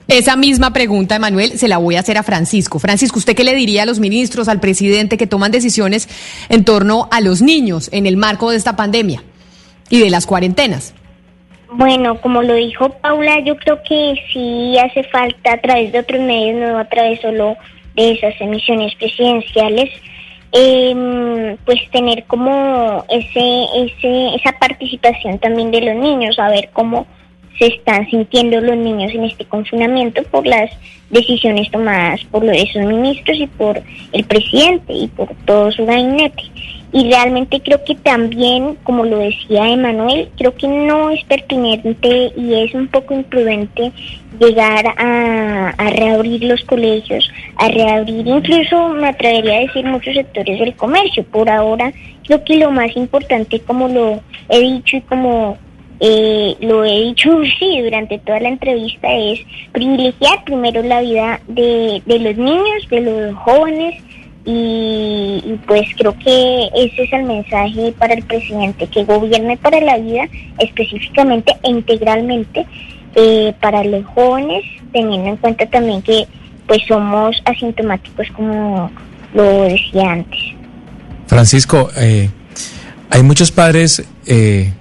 [0.07, 2.77] Esa misma pregunta, Emanuel, se la voy a hacer a Francisco.
[2.77, 6.09] Francisco, ¿usted qué le diría a los ministros, al presidente que toman decisiones
[6.49, 9.23] en torno a los niños en el marco de esta pandemia
[9.89, 10.93] y de las cuarentenas?
[11.71, 16.21] Bueno, como lo dijo Paula, yo creo que sí hace falta a través de otros
[16.21, 17.55] medios, no a través solo
[17.95, 19.89] de esas emisiones presidenciales,
[20.51, 27.07] eh, pues tener como ese, ese, esa participación también de los niños, a ver cómo
[27.59, 30.71] se están sintiendo los niños en este confinamiento por las
[31.09, 36.43] decisiones tomadas por esos ministros y por el presidente y por todo su gabinete.
[36.91, 42.53] Y realmente creo que también, como lo decía Emanuel, creo que no es pertinente y
[42.53, 43.91] es un poco imprudente
[44.39, 50.59] llegar a, a reabrir los colegios, a reabrir incluso, me atrevería a decir, muchos sectores
[50.59, 51.23] del comercio.
[51.23, 51.91] Por ahora,
[52.25, 55.57] creo que lo más importante, como lo he dicho y como
[56.05, 59.39] eh, lo he dicho sí durante toda la entrevista, es
[59.71, 64.03] privilegiar primero la vida de, de los niños, de los jóvenes,
[64.45, 69.97] y, pues creo que ese es el mensaje para el presidente, que gobierne para la
[69.97, 70.27] vida
[70.59, 72.65] específicamente e integralmente
[73.15, 76.27] eh, para los jóvenes, teniendo en cuenta también que
[76.67, 78.91] pues somos asintomáticos como
[79.33, 80.39] lo decía antes.
[81.27, 82.29] Francisco, eh,
[83.09, 84.73] hay muchos padres eh,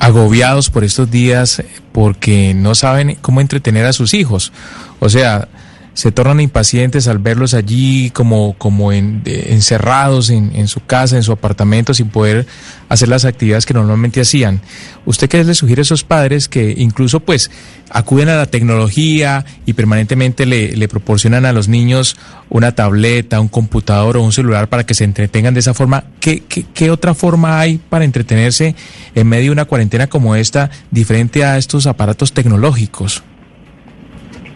[0.00, 4.52] agobiados por estos días porque no saben cómo entretener a sus hijos.
[4.98, 5.48] O sea,
[5.94, 11.22] se tornan impacientes al verlos allí como, como en, encerrados en, en, su casa, en
[11.22, 12.46] su apartamento, sin poder
[12.88, 14.60] hacer las actividades que normalmente hacían.
[15.04, 17.50] ¿Usted qué le sugiere a esos padres que incluso pues
[17.90, 22.16] acuden a la tecnología y permanentemente le, le proporcionan a los niños
[22.48, 26.04] una tableta, un computador o un celular para que se entretengan de esa forma?
[26.20, 28.74] ¿Qué, qué, qué otra forma hay para entretenerse
[29.14, 33.22] en medio de una cuarentena como esta diferente a estos aparatos tecnológicos?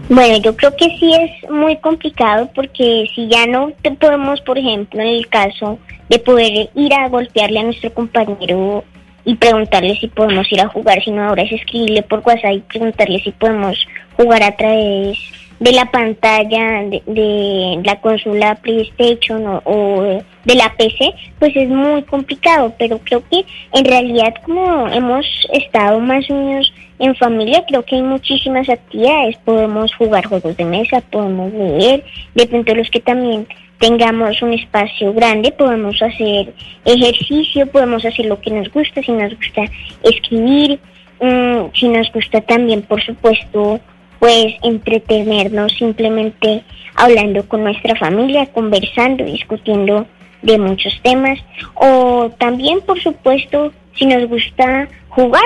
[0.08, 4.58] Bueno, yo creo que sí es muy complicado porque si ya no te podemos, por
[4.58, 5.78] ejemplo, en el caso
[6.10, 8.84] de poder ir a golpearle a nuestro compañero
[9.24, 13.20] y preguntarle si podemos ir a jugar, sino ahora es escribirle por WhatsApp y preguntarle
[13.20, 13.78] si podemos
[14.16, 15.18] jugar a través
[15.58, 22.02] de la pantalla de, la consola PlayStation o, o, de la PC, pues es muy
[22.02, 27.96] complicado, pero creo que en realidad como hemos estado más unidos en familia, creo que
[27.96, 32.04] hay muchísimas actividades, podemos jugar juegos de mesa, podemos leer,
[32.34, 33.46] de pronto los que también
[33.78, 36.54] tengamos un espacio grande, podemos hacer
[36.84, 39.64] ejercicio, podemos hacer lo que nos gusta, si nos gusta
[40.02, 40.78] escribir,
[41.20, 43.80] mm, si nos gusta también, por supuesto,
[44.20, 46.62] pues entretenernos simplemente
[46.94, 50.06] hablando con nuestra familia, conversando, discutiendo
[50.44, 51.38] de muchos temas
[51.74, 55.44] o también por supuesto si nos gusta jugar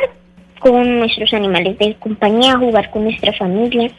[0.58, 3.90] con nuestros animales de compañía, jugar con nuestra familia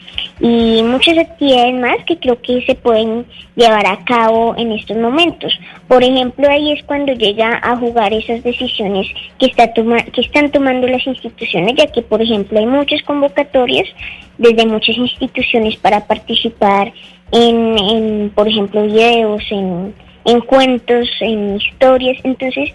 [0.41, 5.57] y muchas actividades más que creo que se pueden llevar a cabo en estos momentos.
[5.87, 9.07] Por ejemplo, ahí es cuando llega a jugar esas decisiones
[9.37, 13.87] que, está toma que están tomando las instituciones, ya que, por ejemplo, hay muchas convocatorias
[14.37, 16.91] desde muchas instituciones para participar
[17.31, 19.93] en, en por ejemplo, videos, en,
[20.25, 22.17] en cuentos, en historias.
[22.23, 22.69] Entonces,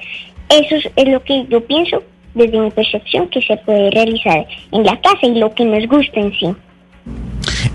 [0.49, 2.03] eso es, lo que yo pienso
[2.35, 6.21] desde mi percepción que se puede realizar en la casa y lo que nos gusta
[6.21, 6.47] en sí.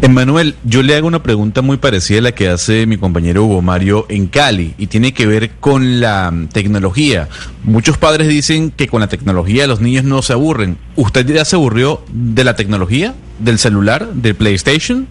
[0.01, 3.61] Emanuel, yo le hago una pregunta muy parecida a la que hace mi compañero Hugo
[3.61, 7.27] Mario en Cali y tiene que ver con la mm, tecnología.
[7.63, 10.77] Muchos padres dicen que con la tecnología los niños no se aburren.
[10.95, 15.07] ¿Usted ya se aburrió de la tecnología, del celular, del PlayStation?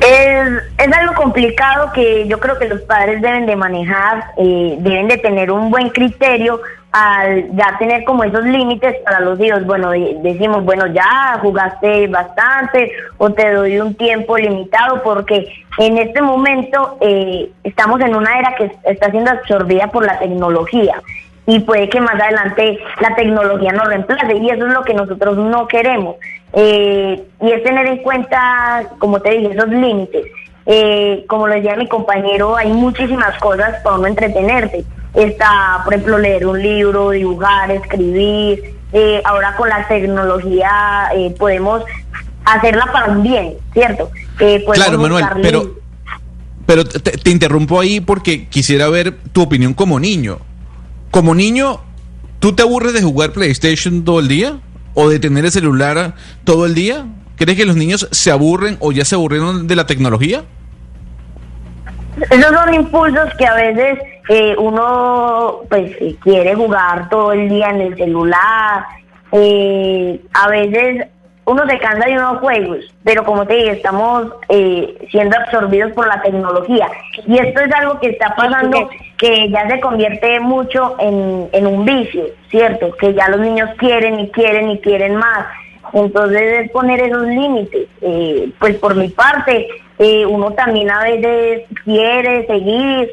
[0.00, 5.08] Es, es algo complicado que yo creo que los padres deben de manejar, eh, deben
[5.08, 6.60] de tener un buen criterio
[6.92, 9.64] al ya tener como esos límites para los hijos.
[9.66, 15.98] Bueno, de- decimos, bueno, ya jugaste bastante o te doy un tiempo limitado porque en
[15.98, 20.94] este momento eh, estamos en una era que está siendo absorbida por la tecnología
[21.46, 25.38] y puede que más adelante la tecnología nos reemplace y eso es lo que nosotros
[25.38, 26.16] no queremos.
[26.52, 30.26] Eh, y es tener en cuenta, como te dije, esos límites.
[30.66, 34.84] Eh, como lo decía mi compañero, hay muchísimas cosas para uno entretenerse.
[35.14, 38.74] Está, por ejemplo, leer un libro, dibujar, escribir.
[38.92, 41.84] Eh, ahora con la tecnología eh, podemos
[42.44, 44.10] hacerla para un bien, ¿cierto?
[44.40, 45.76] Eh, Claro, Manuel, pero,
[46.66, 50.38] pero te, te interrumpo ahí porque quisiera ver tu opinión como niño.
[51.16, 51.80] Como niño,
[52.40, 54.58] ¿tú te aburres de jugar PlayStation todo el día?
[54.92, 56.12] ¿O de tener el celular
[56.44, 57.06] todo el día?
[57.36, 60.44] ¿Crees que los niños se aburren o ya se aburrieron de la tecnología?
[62.30, 63.98] Esos son impulsos que a veces
[64.28, 68.84] eh, uno pues eh, quiere jugar todo el día en el celular.
[69.32, 71.06] eh, a veces
[71.46, 76.08] uno se cansa de unos juegos, pero como te dije, estamos eh, siendo absorbidos por
[76.08, 76.88] la tecnología.
[77.24, 81.84] Y esto es algo que está pasando que ya se convierte mucho en, en un
[81.84, 82.90] vicio, ¿cierto?
[82.96, 85.46] Que ya los niños quieren y quieren y quieren más.
[85.92, 87.86] Entonces es poner esos límites.
[88.00, 89.68] Eh, pues por mi parte,
[90.00, 93.08] eh, uno también a veces quiere seguir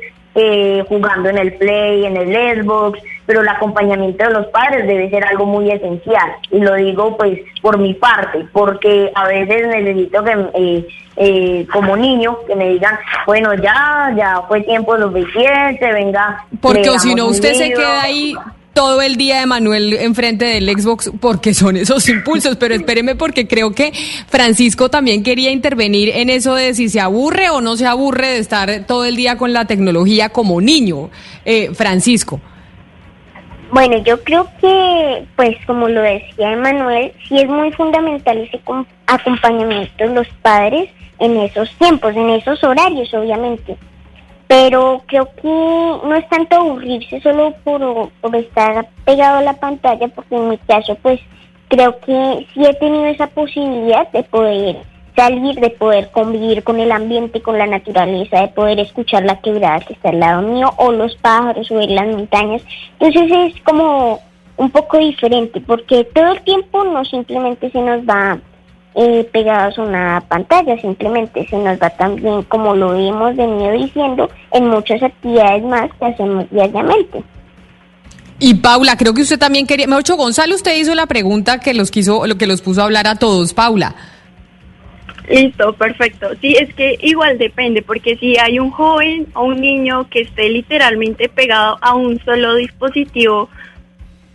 [0.90, 5.24] jugando en el Play, en el Xbox, pero el acompañamiento de los padres debe ser
[5.26, 6.32] algo muy esencial.
[6.52, 11.96] Y lo digo pues por mi parte, porque a veces necesito que eh, eh, como
[11.96, 16.46] niño que me digan, bueno, ya, ya fue tiempo suficiente, venga.
[16.62, 17.82] Porque o si no, usted se libro".
[17.82, 18.36] queda ahí
[18.74, 22.58] todo el día de Manuel enfrente del Xbox porque son esos impulsos.
[22.58, 23.94] Pero espéreme porque creo que
[24.28, 28.40] Francisco también quería intervenir en eso de si se aburre o no se aburre de
[28.40, 31.10] estar todo el día con la tecnología como niño.
[31.46, 32.42] Eh, Francisco.
[33.74, 38.86] Bueno, yo creo que, pues como lo decía Emanuel, sí es muy fundamental ese com-
[39.08, 43.76] acompañamiento de los padres en esos tiempos, en esos horarios, obviamente.
[44.48, 50.08] Pero creo que no es tanto aburrirse solo por, por estar pegado a la pantalla,
[50.10, 51.20] porque en mi caso, pues
[51.68, 54.78] creo que sí he tenido esa posibilidad de poder
[55.16, 59.80] salir, de poder convivir con el ambiente, con la naturaleza, de poder escuchar la quebrada
[59.82, 62.62] que está al lado mío, o los pájaros, o ver las montañas.
[63.00, 64.20] Entonces es como
[64.58, 68.40] un poco diferente, porque todo el tiempo no simplemente se nos va
[68.96, 74.30] eh, pegados a una pantalla, simplemente se nos va también, como lo hemos venido diciendo,
[74.52, 77.24] en muchas actividades más que hacemos diariamente.
[78.40, 81.92] Y Paula, creo que usted también quería, mejor Gonzalo, usted hizo la pregunta que los
[81.92, 83.96] quiso, lo que los puso a hablar a todos, Paula.
[85.30, 86.32] Listo, perfecto.
[86.42, 90.50] Sí, es que igual depende, porque si hay un joven o un niño que esté
[90.50, 93.50] literalmente pegado a un solo dispositivo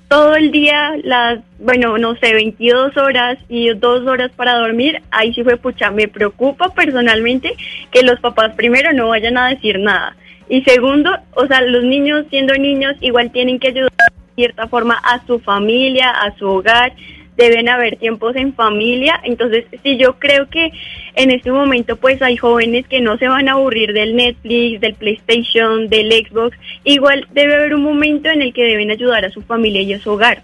[0.09, 5.35] todo el día, las, bueno, no sé, 22 horas y dos horas para dormir, ahí
[5.35, 7.55] sí fue pucha, me preocupa personalmente
[7.91, 10.17] que los papás primero no vayan a decir nada.
[10.49, 14.95] Y segundo, o sea, los niños siendo niños igual tienen que ayudar de cierta forma
[14.95, 16.95] a su familia, a su hogar,
[17.39, 19.19] deben haber tiempos en familia.
[19.23, 20.73] Entonces, sí, yo creo que
[21.15, 24.95] en este momento pues hay jóvenes que no se van a aburrir del Netflix, del
[24.95, 26.59] PlayStation, del Xbox.
[26.85, 30.01] Igual debe haber un momento en el que deben ayudar a su familia y a
[30.01, 30.43] su hogar.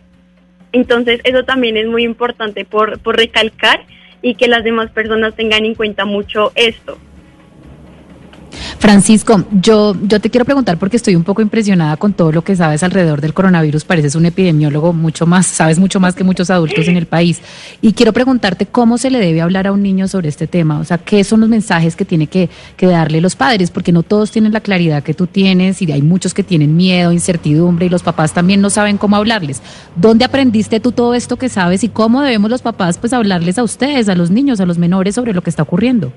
[0.72, 3.84] Entonces, eso también es muy importante por, por recalcar
[4.22, 6.96] y que las demás personas tengan en cuenta mucho esto.
[8.84, 12.54] Francisco, yo, yo te quiero preguntar porque estoy un poco impresionada con todo lo que
[12.54, 13.82] sabes alrededor del coronavirus.
[13.82, 17.40] Pareces un epidemiólogo mucho más, sabes mucho más que muchos adultos en el país.
[17.80, 20.80] Y quiero preguntarte cómo se le debe hablar a un niño sobre este tema.
[20.80, 23.70] O sea, ¿qué son los mensajes que tiene que, que darle los padres?
[23.70, 27.10] Porque no todos tienen la claridad que tú tienes y hay muchos que tienen miedo,
[27.10, 29.62] incertidumbre y los papás también no saben cómo hablarles.
[29.96, 33.62] ¿Dónde aprendiste tú todo esto que sabes y cómo debemos los papás pues hablarles a
[33.62, 36.12] ustedes, a los niños, a los menores sobre lo que está ocurriendo?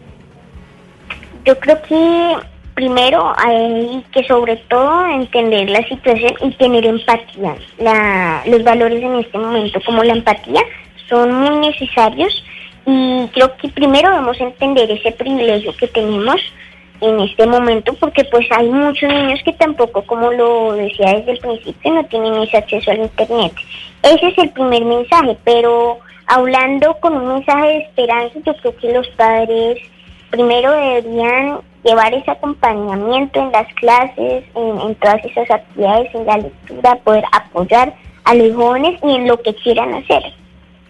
[1.45, 7.55] Yo creo que primero hay que sobre todo entender la situación y tener empatía.
[7.80, 10.61] La, los valores en este momento como la empatía
[11.09, 12.43] son muy necesarios
[12.86, 16.39] Y creo que primero debemos entender ese privilegio que tenemos
[17.01, 21.39] en este momento porque pues hay muchos niños que tampoco, como lo decía desde el
[21.39, 23.53] principio, no tienen ese acceso al Internet.
[24.03, 25.97] Ese es el primer mensaje, pero
[26.28, 29.80] hablando con un mensaje de esperanza, yo creo que los padres
[30.30, 36.95] primero deberían llevar ese acompañamiento en las clases, en, todas esas actividades, en la lectura,
[37.03, 40.23] poder apoyar a los jóvenes y en lo que quieran hacer.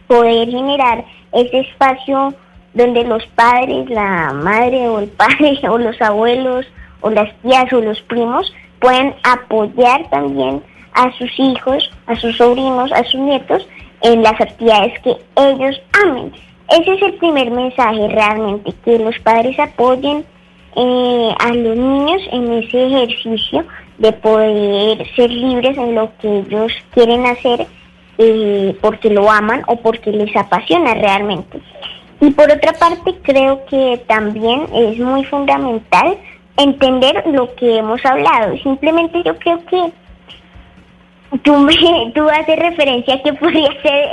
[0.08, 2.34] Poder generar ese espacio
[2.74, 6.66] donde los padres, la madre o el padre o los abuelos
[7.02, 10.64] o las tías o los primos pueden apoyar también
[10.94, 13.68] a sus hijos, a sus sobrinos, a sus nietos
[14.02, 16.32] en las actividades que ellos amen.
[16.70, 20.26] Ese es el primer mensaje realmente, que los padres apoyen
[20.80, 23.66] eh, a los niños en ese ejercicio
[23.98, 27.66] de poder ser libres en lo que ellos quieren hacer
[28.20, 31.60] eh, porque lo aman o porque les apasiona realmente.
[32.22, 36.16] Y por otra parte, creo que también es muy fundamental
[36.58, 38.56] entender lo que hemos hablado.
[38.58, 39.92] Simplemente yo creo que
[41.42, 41.74] tú, me,
[42.16, 44.10] tú haces referencia a que podría ser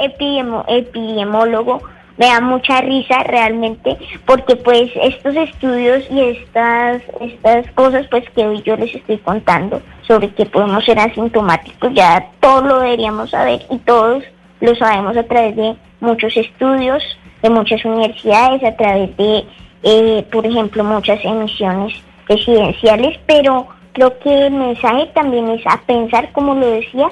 [0.69, 1.83] epidemiólogo
[2.17, 8.47] me da mucha risa realmente porque pues estos estudios y estas estas cosas pues que
[8.47, 13.63] hoy yo les estoy contando sobre que podemos ser asintomáticos ya todos lo deberíamos saber
[13.71, 14.23] y todos
[14.61, 17.03] lo sabemos a través de muchos estudios
[17.43, 19.45] de muchas universidades a través de
[19.83, 21.95] eh, por ejemplo muchas emisiones
[22.29, 27.09] residenciales pero creo que el mensaje también es a pensar como lo decía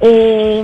[0.00, 0.62] eh,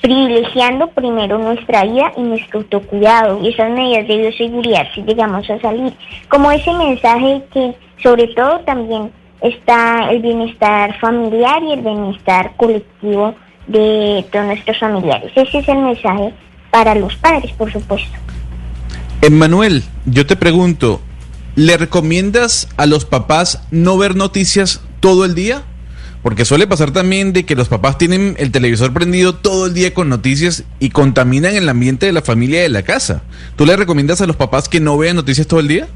[0.00, 5.60] privilegiando primero nuestra vida y nuestro autocuidado y esas medidas de bioseguridad si llegamos a
[5.60, 5.92] salir.
[6.28, 13.34] Como ese mensaje que sobre todo también está el bienestar familiar y el bienestar colectivo
[13.66, 15.30] de todos nuestros familiares.
[15.34, 16.32] Ese es el mensaje
[16.70, 18.16] para los padres, por supuesto.
[19.20, 21.00] Emmanuel, yo te pregunto,
[21.54, 25.62] ¿le recomiendas a los papás no ver noticias todo el día?
[26.28, 29.94] Porque suele pasar también de que los papás tienen el televisor prendido todo el día
[29.94, 33.22] con noticias y contaminan el ambiente de la familia y de la casa.
[33.56, 35.86] ¿Tú le recomiendas a los papás que no vean noticias todo el día?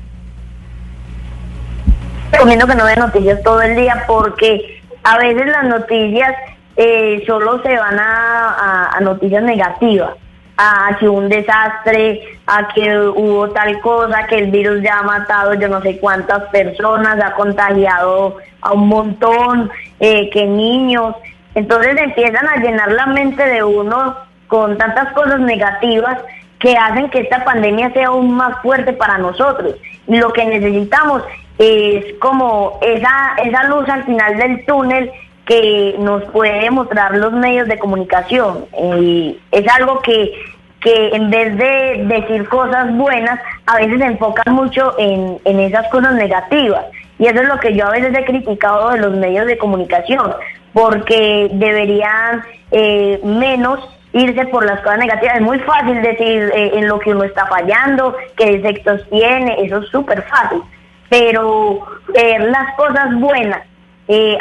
[2.32, 6.32] Recomiendo que no vean noticias todo el día porque a veces las noticias
[6.76, 10.12] eh, solo se van a noticias negativas
[10.56, 15.54] a que un desastre, a que hubo tal cosa, que el virus ya ha matado
[15.54, 21.16] yo no sé cuántas personas, ha contagiado a un montón, eh, que niños.
[21.54, 26.18] Entonces empiezan a llenar la mente de uno con tantas cosas negativas
[26.58, 29.74] que hacen que esta pandemia sea aún más fuerte para nosotros.
[30.06, 31.22] Y lo que necesitamos
[31.58, 35.10] es como esa, esa luz al final del túnel
[35.46, 38.66] que nos puede mostrar los medios de comunicación.
[38.72, 40.32] es algo que,
[40.80, 45.88] que en vez de decir cosas buenas, a veces se enfocan mucho en, en esas
[45.88, 46.84] cosas negativas.
[47.18, 50.32] Y eso es lo que yo a veces he criticado de los medios de comunicación,
[50.72, 53.78] porque deberían eh, menos
[54.12, 55.36] irse por las cosas negativas.
[55.36, 59.78] Es muy fácil decir eh, en lo que uno está fallando, qué defectos tiene, eso
[59.78, 60.62] es súper fácil.
[61.08, 63.62] Pero ver las cosas buenas
[64.08, 64.38] eh,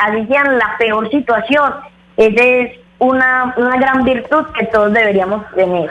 [0.58, 1.74] la peor situación,
[2.18, 5.90] esa es una, una gran virtud que todos deberíamos tener.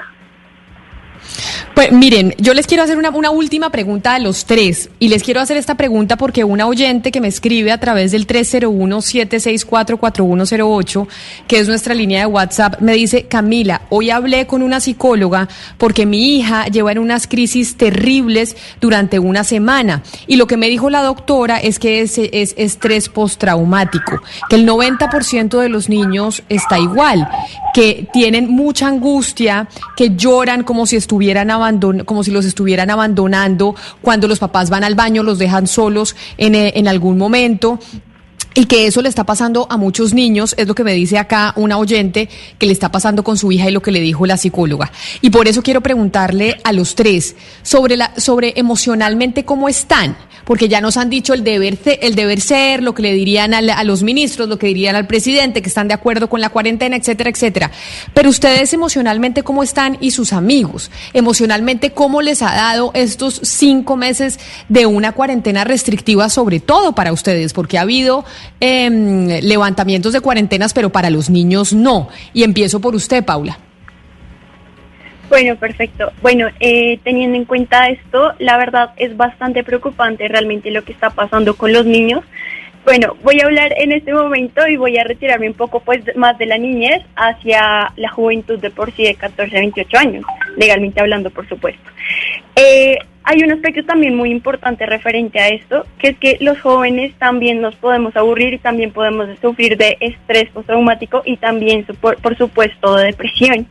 [1.75, 5.41] Pues miren, yo les quiero hacer una, última pregunta a los tres y les quiero
[5.41, 11.07] hacer esta pregunta porque una oyente que me escribe a través del 301-764-4108,
[11.47, 15.49] que es nuestra línea de WhatsApp, me dice, Camila, hoy hablé con una psicóloga
[15.79, 20.69] porque mi hija lleva en unas crisis terribles durante una semana y lo que me
[20.69, 26.43] dijo la doctora es que es, es estrés postraumático, que el 90% de los niños
[26.49, 27.29] está igual,
[27.73, 31.53] que tienen mucha angustia, que lloran como si estuvieran
[32.05, 36.55] como si los estuvieran abandonando cuando los papás van al baño, los dejan solos en,
[36.55, 37.79] eh, en algún momento
[38.61, 41.55] y que eso le está pasando a muchos niños, es lo que me dice acá
[41.57, 44.37] una oyente que le está pasando con su hija y lo que le dijo la
[44.37, 44.93] psicóloga.
[45.23, 50.15] Y por eso quiero preguntarle a los tres sobre la sobre emocionalmente cómo están
[50.51, 53.85] porque ya nos han dicho el deber, el deber ser, lo que le dirían a,
[53.85, 57.31] los ministros, lo que dirían al presidente, que están de acuerdo con la cuarentena, etcétera,
[57.31, 57.71] etcétera.
[58.15, 59.97] Pero ustedes emocionalmente, ¿cómo están?
[60.01, 66.29] Y sus amigos, emocionalmente, ¿cómo les ha dado estos cinco meses de una cuarentena restrictiva,
[66.29, 67.53] sobre todo para ustedes?
[67.53, 68.25] Porque ha habido
[68.59, 72.09] em, levantamientos de cuarentenas, pero para los niños no.
[72.33, 73.59] Y empiezo por usted, Paula.
[75.31, 76.11] Bueno, perfecto.
[76.23, 81.11] Bueno, eh, teniendo en cuenta esto, la verdad es bastante preocupante realmente lo que está
[81.11, 82.25] pasando con los niños.
[82.85, 86.37] Bueno, voy a hablar en este momento y voy a retirarme un poco pues más
[86.39, 90.25] de la niñez hacia la juventud de por sí de 14 a 28 años,
[90.57, 91.91] legalmente hablando, por supuesto.
[92.57, 97.15] Eh, hay un aspecto también muy importante referente a esto, que es que los jóvenes
[97.19, 102.37] también nos podemos aburrir y también podemos sufrir de estrés postraumático y también, por, por
[102.37, 103.67] supuesto, de depresión.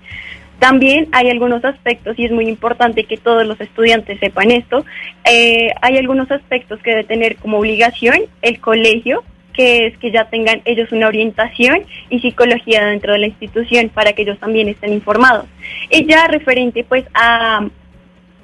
[0.60, 4.86] También hay algunos aspectos, y es muy importante que todos los estudiantes sepan esto,
[5.24, 9.24] eh, hay algunos aspectos que debe tener como obligación el colegio,
[9.54, 14.14] que es que ya tengan ellos una orientación y psicología dentro de la institución para
[14.14, 15.46] que ellos también estén informados.
[15.90, 17.68] Y ya referente pues a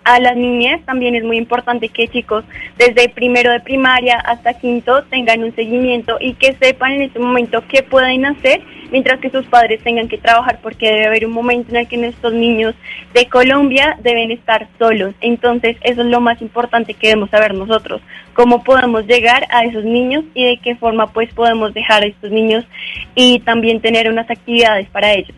[0.06, 2.46] a las niñas también es muy importante que chicos
[2.78, 7.64] desde primero de primaria hasta quinto tengan un seguimiento y que sepan en ese momento
[7.68, 11.72] qué pueden hacer mientras que sus padres tengan que trabajar porque debe haber un momento
[11.72, 12.76] en el que nuestros niños
[13.16, 15.16] de Colombia deben estar solos.
[15.22, 18.00] Entonces eso es lo más importante que debemos saber nosotros,
[18.34, 22.32] cómo podemos llegar a esos niños y de qué forma pues podemos dejar a estos
[22.32, 22.64] niños
[23.16, 25.36] y también tener unas actividades para ellos.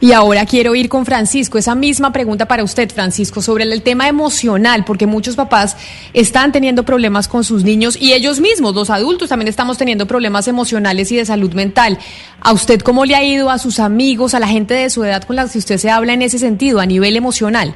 [0.00, 4.08] Y ahora quiero ir con Francisco, esa misma pregunta para usted, Francisco, sobre el tema
[4.08, 5.76] emocional, porque muchos papás
[6.14, 10.48] están teniendo problemas con sus niños y ellos mismos, los adultos, también estamos teniendo problemas
[10.48, 11.98] emocionales y de salud mental.
[12.40, 15.22] ¿A usted cómo le ha ido a sus amigos, a la gente de su edad
[15.24, 17.74] con la que usted se habla en ese sentido, a nivel emocional?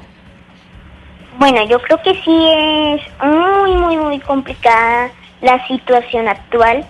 [1.38, 2.46] Bueno, yo creo que sí
[2.94, 5.10] es muy, muy, muy complicada
[5.42, 6.86] la situación actual.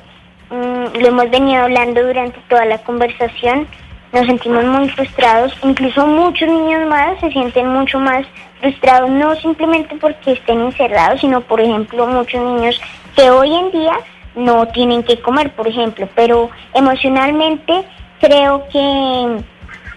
[0.50, 3.66] Mm, lo hemos venido hablando durante toda la conversación
[4.14, 8.24] nos sentimos muy frustrados, incluso muchos niños más se sienten mucho más
[8.60, 12.80] frustrados, no simplemente porque estén encerrados, sino por ejemplo muchos niños
[13.16, 13.94] que hoy en día
[14.36, 17.84] no tienen que comer, por ejemplo, pero emocionalmente
[18.20, 19.42] creo que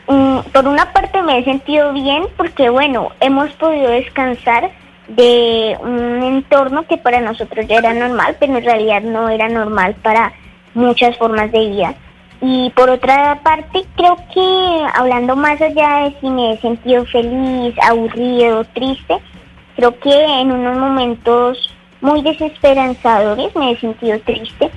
[0.07, 4.71] mm, por una parte me he sentido bien porque bueno, hemos podido descansar
[5.09, 9.95] de un entorno que para nosotros ya era normal, pero en realidad no era normal
[10.01, 10.33] para
[10.73, 11.95] muchas formas de vida.
[12.41, 17.75] Y por otra parte, creo que hablando más allá de si me he sentido feliz,
[17.81, 19.17] aburrido, triste,
[19.75, 24.69] creo que en unos momentos muy desesperanzadores me he sentido triste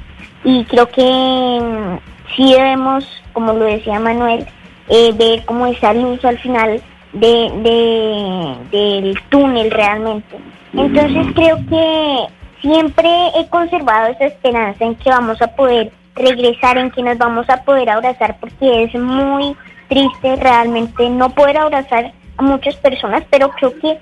[0.42, 1.98] y creo que mm,
[2.34, 4.46] sí debemos, como lo decía Manuel,
[4.88, 6.80] eh, ver como esa luz al final
[7.12, 10.38] de, del túnel realmente.
[10.72, 12.26] Entonces creo que
[12.60, 17.48] siempre he conservado esa esperanza en que vamos a poder regresar, en que nos vamos
[17.48, 19.56] a poder abrazar, porque es muy
[19.88, 23.98] triste realmente no poder abrazar a muchas personas, pero creo que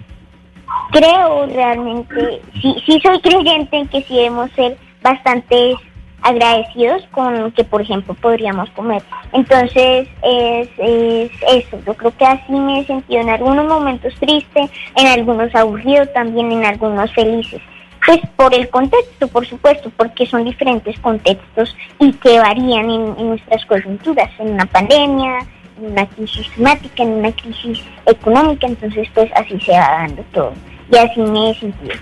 [0.90, 5.74] creo realmente, sí, sí soy creyente en que sí debemos ser bastante
[6.22, 9.02] agradecidos con que, por ejemplo, podríamos comer.
[9.32, 11.78] Entonces, es, es eso.
[11.86, 16.50] Yo creo que así me he sentido en algunos momentos triste, en algunos aburridos, también
[16.52, 17.60] en algunos felices.
[18.08, 23.66] Pues por el contexto, por supuesto, porque son diferentes contextos y que varían en, nuestras
[23.66, 25.40] coyunturas, en una pandemia,
[25.78, 30.54] en una crisis climática, en una crisis económica, entonces pues así se va dando todo.
[30.90, 31.96] Y así me he sentido.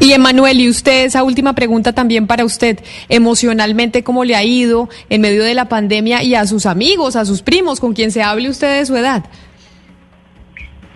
[0.00, 4.88] Y Emanuel, y usted, esa última pregunta también para usted, emocionalmente, ¿cómo le ha ido
[5.08, 8.24] en medio de la pandemia y a sus amigos, a sus primos, con quien se
[8.24, 9.22] hable usted de su edad?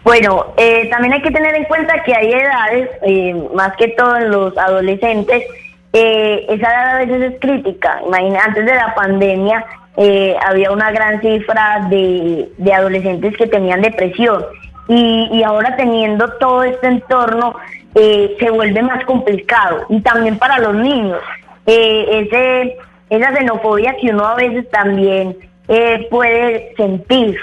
[0.07, 4.17] Bueno, eh, también hay que tener en cuenta que hay edades, eh, más que todo
[4.17, 5.43] en los adolescentes,
[5.93, 8.01] eh, esa edad a veces es crítica.
[8.07, 9.67] Imagina, antes de la pandemia
[10.47, 14.45] había una gran cifra de, adolescentes que tenían depresión
[14.87, 17.57] y, y ahora teniendo todo este entorno
[17.95, 21.19] se vuelve más complicado y también para los niños.
[21.67, 22.77] ese,
[23.11, 25.37] esa xenofobia que uno a veces también
[26.11, 27.41] puede sentir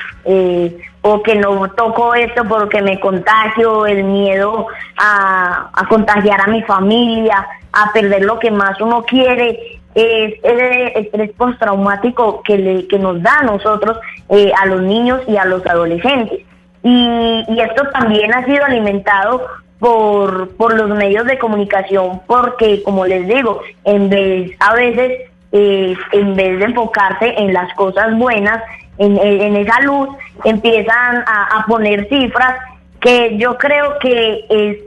[1.06, 7.46] o que no toco esto porque me contagio, el miedo a, contagiar a mi familia,
[7.74, 10.60] a perder lo que más uno quiere, es el
[10.96, 13.98] estrés postraumático que, le, que nos da a nosotros,
[14.30, 16.40] eh, a los niños y a los adolescentes.
[16.84, 19.46] Y, esto también ha sido alimentado
[19.80, 25.96] por, por los medios de comunicación, porque como les digo, en vez, a veces, eh,
[26.14, 28.64] en vez de enfocarse en las cosas buenas,
[28.98, 30.10] en, esa luz
[30.44, 32.56] empiezan a, poner cifras
[33.00, 34.78] que yo creo que es,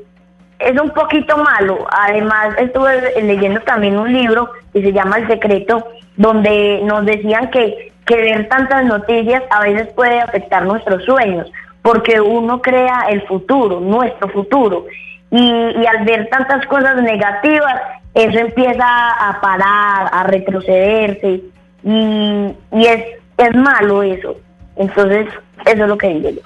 [0.58, 1.86] es un poquito malo.
[1.90, 5.86] Además, estuve leyendo también un libro que se llama El Secreto,
[6.16, 11.50] donde nos decían que, que ver tantas noticias a veces puede afectar nuestros sueños,
[11.82, 14.86] porque uno crea el futuro, nuestro futuro.
[15.30, 17.74] Y, y al ver tantas cosas negativas,
[18.14, 21.42] eso empieza a parar, a retrocederse.
[21.84, 23.04] Y, y es
[23.38, 24.36] es malo eso.
[24.76, 25.26] Entonces,
[25.64, 26.42] eso es lo que digo yo.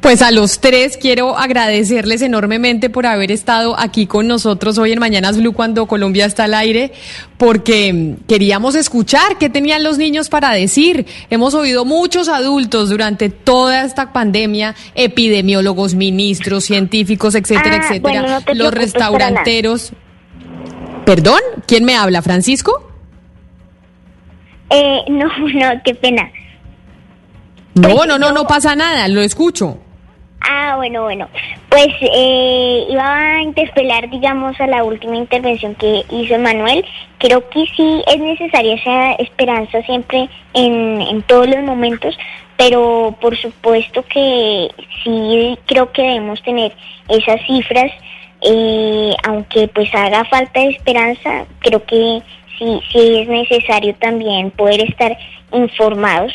[0.00, 4.98] Pues a los tres quiero agradecerles enormemente por haber estado aquí con nosotros hoy en
[5.00, 6.92] Mañanas Blue cuando Colombia está al aire,
[7.36, 11.06] porque queríamos escuchar qué tenían los niños para decir.
[11.28, 18.28] Hemos oído muchos adultos durante toda esta pandemia, epidemiólogos, ministros, científicos, etcétera, Ah, etcétera, bueno,
[18.28, 19.92] no te los restauranteros.
[21.04, 21.40] ¿Perdón?
[21.66, 22.22] ¿Quién me habla?
[22.22, 22.89] ¿Francisco?
[24.70, 26.30] Eh, no, no, qué pena.
[27.74, 29.78] No, no, no, no pasa nada, lo escucho.
[30.40, 31.28] Ah, bueno, bueno.
[31.68, 36.84] Pues eh, iba a interpelar, digamos, a la última intervención que hizo Manuel.
[37.18, 42.16] Creo que sí es necesaria esa esperanza siempre en, en todos los momentos,
[42.56, 44.68] pero por supuesto que
[45.04, 46.74] sí creo que debemos tener
[47.08, 47.92] esas cifras,
[48.42, 52.22] eh, aunque pues haga falta de esperanza, creo que
[52.60, 55.16] sí, sí es necesario también poder estar
[55.52, 56.32] informados.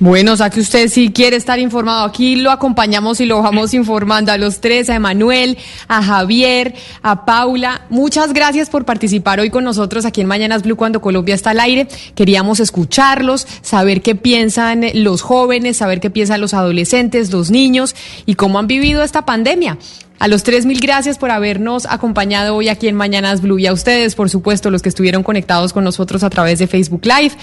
[0.00, 2.04] Bueno, o sea que usted sí quiere estar informado.
[2.04, 5.58] Aquí lo acompañamos y lo vamos informando a los tres, a Emanuel,
[5.88, 7.82] a Javier, a Paula.
[7.90, 11.58] Muchas gracias por participar hoy con nosotros aquí en Mañanas Blue cuando Colombia está al
[11.58, 11.88] aire.
[12.14, 18.34] Queríamos escucharlos, saber qué piensan los jóvenes, saber qué piensan los adolescentes, los niños y
[18.34, 19.78] cómo han vivido esta pandemia.
[20.20, 23.72] A los tres mil gracias por habernos acompañado hoy aquí en Mañanas Blue y a
[23.72, 27.36] ustedes, por supuesto, los que estuvieron conectados con nosotros a través de Facebook Live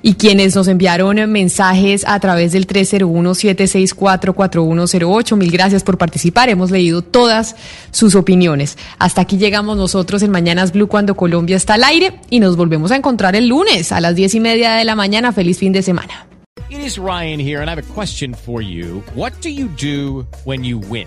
[0.00, 5.36] y quienes nos enviaron mensajes a través del 301-764-4108.
[5.36, 6.48] Mil gracias por participar.
[6.48, 7.54] Hemos leído todas
[7.90, 8.78] sus opiniones.
[8.98, 12.92] Hasta aquí llegamos nosotros en Mañanas Blue cuando Colombia está al aire y nos volvemos
[12.92, 15.32] a encontrar el lunes a las diez y media de la mañana.
[15.32, 16.26] Feliz fin de semana.
[16.70, 19.02] It is Ryan here, and I have a question for you.
[19.14, 21.06] What do you do when you win?